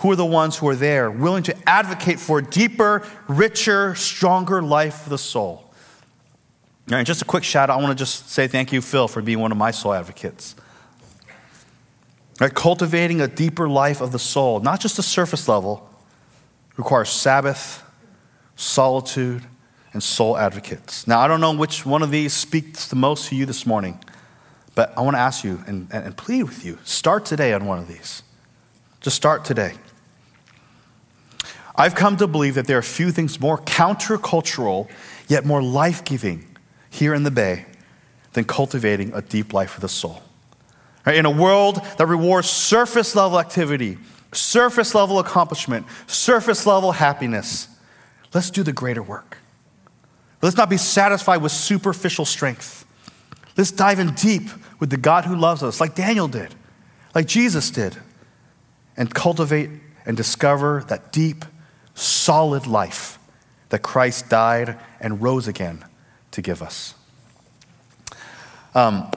Who 0.00 0.10
are 0.12 0.16
the 0.16 0.26
ones 0.26 0.56
who 0.56 0.68
are 0.68 0.74
there, 0.74 1.10
willing 1.10 1.42
to 1.44 1.68
advocate 1.68 2.18
for 2.18 2.38
a 2.38 2.42
deeper, 2.42 3.06
richer, 3.28 3.94
stronger 3.94 4.62
life 4.62 5.02
for 5.02 5.10
the 5.10 5.18
soul? 5.18 5.64
All 6.90 6.96
right, 6.96 7.06
just 7.06 7.22
a 7.22 7.24
quick 7.26 7.44
shout 7.44 7.70
out. 7.70 7.78
I 7.78 7.82
want 7.82 7.96
to 7.96 8.02
just 8.02 8.30
say 8.30 8.48
thank 8.48 8.72
you, 8.72 8.80
Phil, 8.80 9.08
for 9.08 9.22
being 9.22 9.40
one 9.40 9.52
of 9.52 9.58
my 9.58 9.70
soul 9.70 9.92
advocates. 9.92 10.56
Right, 12.40 12.54
cultivating 12.54 13.20
a 13.20 13.28
deeper 13.28 13.68
life 13.68 14.00
of 14.00 14.12
the 14.12 14.18
soul, 14.18 14.60
not 14.60 14.80
just 14.80 14.96
the 14.96 15.02
surface 15.02 15.46
level, 15.46 15.88
requires 16.76 17.10
Sabbath, 17.10 17.84
solitude, 18.56 19.42
and 19.92 20.02
soul 20.02 20.38
advocates. 20.38 21.06
Now, 21.06 21.20
I 21.20 21.28
don't 21.28 21.40
know 21.40 21.54
which 21.54 21.84
one 21.84 22.02
of 22.02 22.10
these 22.10 22.32
speaks 22.32 22.88
the 22.88 22.96
most 22.96 23.28
to 23.28 23.36
you 23.36 23.44
this 23.44 23.66
morning. 23.66 23.98
But 24.74 24.96
I 24.96 25.02
want 25.02 25.16
to 25.16 25.20
ask 25.20 25.44
you 25.44 25.62
and, 25.66 25.88
and 25.92 26.16
plead 26.16 26.44
with 26.44 26.64
you 26.64 26.78
start 26.84 27.26
today 27.26 27.52
on 27.52 27.66
one 27.66 27.78
of 27.78 27.88
these. 27.88 28.22
Just 29.00 29.16
start 29.16 29.44
today. 29.44 29.74
I've 31.76 31.94
come 31.94 32.16
to 32.18 32.26
believe 32.26 32.54
that 32.54 32.66
there 32.66 32.78
are 32.78 32.82
few 32.82 33.10
things 33.10 33.40
more 33.40 33.58
countercultural, 33.58 34.88
yet 35.28 35.44
more 35.44 35.62
life 35.62 36.04
giving 36.04 36.44
here 36.90 37.14
in 37.14 37.22
the 37.22 37.30
Bay 37.30 37.66
than 38.32 38.44
cultivating 38.44 39.12
a 39.14 39.22
deep 39.22 39.52
life 39.52 39.70
for 39.70 39.80
the 39.80 39.88
soul. 39.88 40.22
Right? 41.06 41.16
In 41.16 41.26
a 41.26 41.30
world 41.30 41.76
that 41.98 42.06
rewards 42.06 42.48
surface 42.48 43.16
level 43.16 43.38
activity, 43.38 43.98
surface 44.32 44.94
level 44.94 45.18
accomplishment, 45.18 45.86
surface 46.06 46.66
level 46.66 46.92
happiness, 46.92 47.68
let's 48.34 48.50
do 48.50 48.62
the 48.62 48.72
greater 48.72 49.02
work. 49.02 49.38
Let's 50.42 50.56
not 50.56 50.70
be 50.70 50.76
satisfied 50.76 51.38
with 51.38 51.52
superficial 51.52 52.24
strength. 52.24 52.86
Let's 53.56 53.70
dive 53.70 53.98
in 53.98 54.14
deep 54.14 54.48
with 54.78 54.90
the 54.90 54.96
God 54.96 55.24
who 55.24 55.36
loves 55.36 55.62
us, 55.62 55.80
like 55.80 55.94
Daniel 55.94 56.28
did, 56.28 56.54
like 57.14 57.26
Jesus 57.26 57.70
did, 57.70 57.96
and 58.96 59.12
cultivate 59.12 59.70
and 60.06 60.16
discover 60.16 60.84
that 60.88 61.12
deep, 61.12 61.44
solid 61.94 62.66
life 62.66 63.18
that 63.70 63.82
Christ 63.82 64.28
died 64.28 64.78
and 65.00 65.22
rose 65.22 65.48
again 65.48 65.84
to 66.32 66.42
give 66.42 66.62
us. 66.62 66.94
Um, 68.74 69.10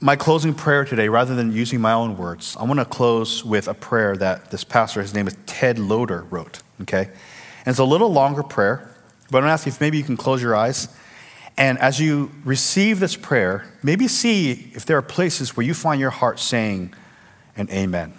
my 0.00 0.16
closing 0.16 0.54
prayer 0.54 0.84
today, 0.84 1.08
rather 1.08 1.34
than 1.34 1.52
using 1.52 1.80
my 1.80 1.92
own 1.92 2.16
words, 2.16 2.56
I 2.58 2.64
want 2.64 2.78
to 2.78 2.84
close 2.84 3.44
with 3.44 3.66
a 3.66 3.74
prayer 3.74 4.16
that 4.16 4.50
this 4.50 4.62
pastor, 4.62 5.02
his 5.02 5.14
name 5.14 5.26
is 5.26 5.36
Ted 5.46 5.78
Loder, 5.78 6.22
wrote. 6.30 6.62
Okay? 6.82 7.04
And 7.04 7.66
it's 7.66 7.80
a 7.80 7.84
little 7.84 8.12
longer 8.12 8.42
prayer, 8.42 8.94
but 9.30 9.38
I'm 9.38 9.42
going 9.42 9.48
to 9.48 9.52
ask 9.52 9.66
you 9.66 9.72
if 9.72 9.80
maybe 9.80 9.98
you 9.98 10.04
can 10.04 10.16
close 10.16 10.40
your 10.40 10.54
eyes. 10.54 10.88
And 11.56 11.78
as 11.80 11.98
you 11.98 12.30
receive 12.44 13.00
this 13.00 13.16
prayer, 13.16 13.68
maybe 13.82 14.06
see 14.06 14.70
if 14.74 14.86
there 14.86 14.96
are 14.96 15.02
places 15.02 15.56
where 15.56 15.66
you 15.66 15.74
find 15.74 16.00
your 16.00 16.10
heart 16.10 16.38
saying 16.38 16.94
an 17.56 17.68
amen. 17.70 18.14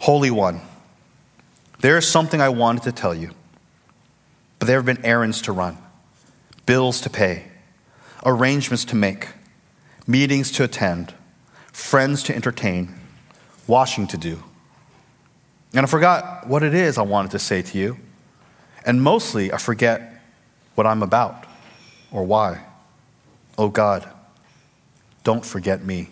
Holy 0.00 0.32
One, 0.32 0.60
there 1.80 1.96
is 1.96 2.06
something 2.06 2.40
I 2.40 2.48
wanted 2.48 2.84
to 2.84 2.92
tell 2.92 3.14
you, 3.14 3.30
but 4.58 4.66
there 4.66 4.76
have 4.76 4.86
been 4.86 5.04
errands 5.04 5.42
to 5.42 5.52
run, 5.52 5.78
bills 6.64 7.00
to 7.02 7.10
pay 7.10 7.44
arrangements 8.26 8.84
to 8.86 8.96
make, 8.96 9.28
meetings 10.06 10.50
to 10.50 10.64
attend, 10.64 11.14
friends 11.72 12.24
to 12.24 12.34
entertain, 12.34 12.92
washing 13.66 14.06
to 14.08 14.18
do. 14.18 14.42
And 15.72 15.86
I 15.86 15.86
forgot 15.86 16.46
what 16.46 16.62
it 16.62 16.74
is 16.74 16.98
I 16.98 17.02
wanted 17.02 17.30
to 17.30 17.38
say 17.38 17.62
to 17.62 17.78
you. 17.78 17.98
And 18.84 19.02
mostly, 19.02 19.52
I 19.52 19.58
forget 19.58 20.22
what 20.74 20.86
I'm 20.86 21.02
about 21.02 21.44
or 22.10 22.24
why. 22.24 22.64
Oh 23.56 23.68
God, 23.68 24.08
don't 25.24 25.44
forget 25.44 25.84
me. 25.84 26.08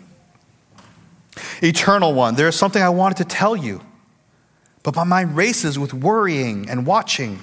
Eternal 1.61 2.13
One, 2.13 2.35
there 2.35 2.47
is 2.47 2.55
something 2.55 2.81
I 2.81 2.89
wanted 2.89 3.17
to 3.17 3.25
tell 3.25 3.55
you, 3.55 3.81
but 4.85 4.93
by 4.93 5.03
my 5.03 5.21
races 5.21 5.79
with 5.79 5.95
worrying 5.95 6.69
and 6.69 6.85
watching, 6.85 7.39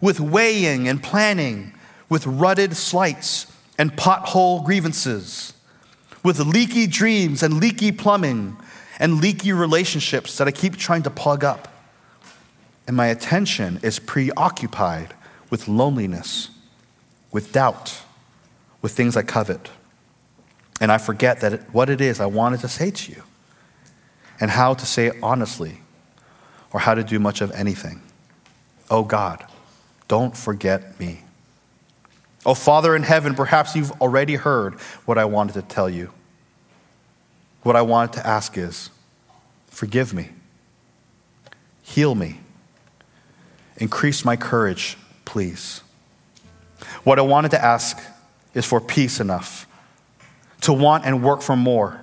with 0.00 0.18
weighing 0.18 0.88
and 0.88 1.00
planning, 1.00 1.72
with 2.08 2.26
rutted 2.26 2.76
slights 2.76 3.46
and 3.78 3.92
pothole 3.92 4.64
grievances, 4.64 5.52
with 6.24 6.40
leaky 6.40 6.88
dreams 6.88 7.44
and 7.44 7.60
leaky 7.60 7.92
plumbing 7.92 8.56
and 8.98 9.20
leaky 9.20 9.52
relationships 9.52 10.36
that 10.38 10.48
I 10.48 10.50
keep 10.50 10.76
trying 10.76 11.04
to 11.04 11.10
plug 11.10 11.44
up. 11.44 11.68
And 12.88 12.96
my 12.96 13.06
attention 13.06 13.78
is 13.84 14.00
preoccupied 14.00 15.14
with 15.50 15.68
loneliness, 15.68 16.50
with 17.30 17.52
doubt, 17.52 18.02
with 18.80 18.90
things 18.90 19.16
I 19.16 19.22
covet. 19.22 19.70
And 20.80 20.90
I 20.90 20.98
forget 20.98 21.42
that 21.42 21.72
what 21.72 21.88
it 21.88 22.00
is 22.00 22.18
I 22.18 22.26
wanted 22.26 22.58
to 22.58 22.68
say 22.68 22.90
to 22.90 23.12
you 23.12 23.22
and 24.40 24.50
how 24.50 24.74
to 24.74 24.84
say 24.84 25.06
it 25.06 25.14
honestly 25.22 25.78
or 26.72 26.80
how 26.80 26.94
to 26.94 27.04
do 27.04 27.18
much 27.18 27.40
of 27.40 27.50
anything. 27.52 28.02
Oh 28.90 29.02
God, 29.02 29.44
don't 30.08 30.36
forget 30.36 30.98
me. 30.98 31.22
Oh, 32.44 32.54
Father 32.54 32.96
in 32.96 33.04
heaven, 33.04 33.34
perhaps 33.34 33.76
you've 33.76 33.92
already 34.00 34.34
heard 34.34 34.74
what 35.04 35.16
I 35.16 35.24
wanted 35.24 35.52
to 35.54 35.62
tell 35.62 35.88
you. 35.88 36.10
What 37.62 37.76
I 37.76 37.82
wanted 37.82 38.14
to 38.14 38.26
ask 38.26 38.58
is 38.58 38.90
forgive 39.68 40.12
me, 40.12 40.30
heal 41.82 42.14
me, 42.14 42.40
increase 43.76 44.24
my 44.24 44.36
courage, 44.36 44.96
please. 45.24 45.82
What 47.04 47.18
I 47.18 47.22
wanted 47.22 47.52
to 47.52 47.64
ask 47.64 47.98
is 48.54 48.66
for 48.66 48.80
peace 48.80 49.20
enough 49.20 49.66
to 50.62 50.72
want 50.72 51.04
and 51.04 51.22
work 51.22 51.42
for 51.42 51.56
more, 51.56 52.02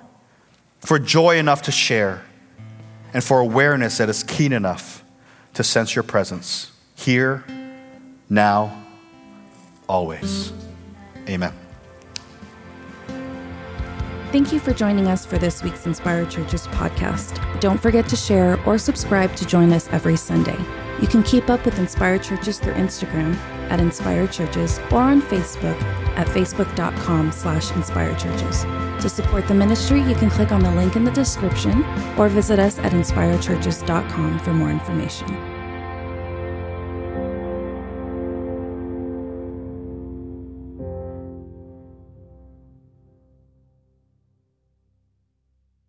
for 0.80 0.98
joy 0.98 1.36
enough 1.38 1.62
to 1.62 1.72
share, 1.72 2.22
and 3.12 3.22
for 3.22 3.40
awareness 3.40 3.98
that 3.98 4.08
is 4.08 4.19
keen 4.40 4.54
enough 4.54 5.04
to 5.52 5.62
sense 5.62 5.94
your 5.94 6.02
presence 6.02 6.72
here, 6.94 7.44
now, 8.30 8.74
always. 9.86 10.50
Amen. 11.28 11.52
Thank 14.32 14.50
you 14.50 14.58
for 14.58 14.72
joining 14.72 15.08
us 15.08 15.26
for 15.26 15.36
this 15.36 15.62
week's 15.62 15.84
Inspired 15.84 16.30
Churches 16.30 16.66
podcast. 16.68 17.60
Don't 17.60 17.78
forget 17.78 18.08
to 18.08 18.16
share 18.16 18.58
or 18.66 18.78
subscribe 18.78 19.36
to 19.36 19.44
join 19.44 19.74
us 19.74 19.88
every 19.88 20.16
Sunday. 20.16 20.56
You 21.00 21.08
can 21.08 21.22
keep 21.22 21.48
up 21.48 21.64
with 21.64 21.78
Inspired 21.78 22.22
Churches 22.22 22.58
through 22.58 22.74
Instagram 22.74 23.34
at 23.70 23.80
Inspired 23.80 24.32
Churches 24.32 24.78
or 24.90 25.00
on 25.00 25.22
Facebook 25.22 25.80
at 26.16 26.26
facebook.com 26.26 27.32
slash 27.32 27.70
inspired 27.72 28.18
churches. 28.18 28.64
To 29.02 29.08
support 29.08 29.48
the 29.48 29.54
ministry, 29.54 30.02
you 30.02 30.14
can 30.14 30.28
click 30.28 30.52
on 30.52 30.62
the 30.62 30.70
link 30.72 30.96
in 30.96 31.04
the 31.04 31.10
description 31.10 31.84
or 32.18 32.28
visit 32.28 32.58
us 32.58 32.78
at 32.78 32.92
inspiredchurches.com 32.92 34.38
for 34.40 34.52
more 34.52 34.70
information. 34.70 35.49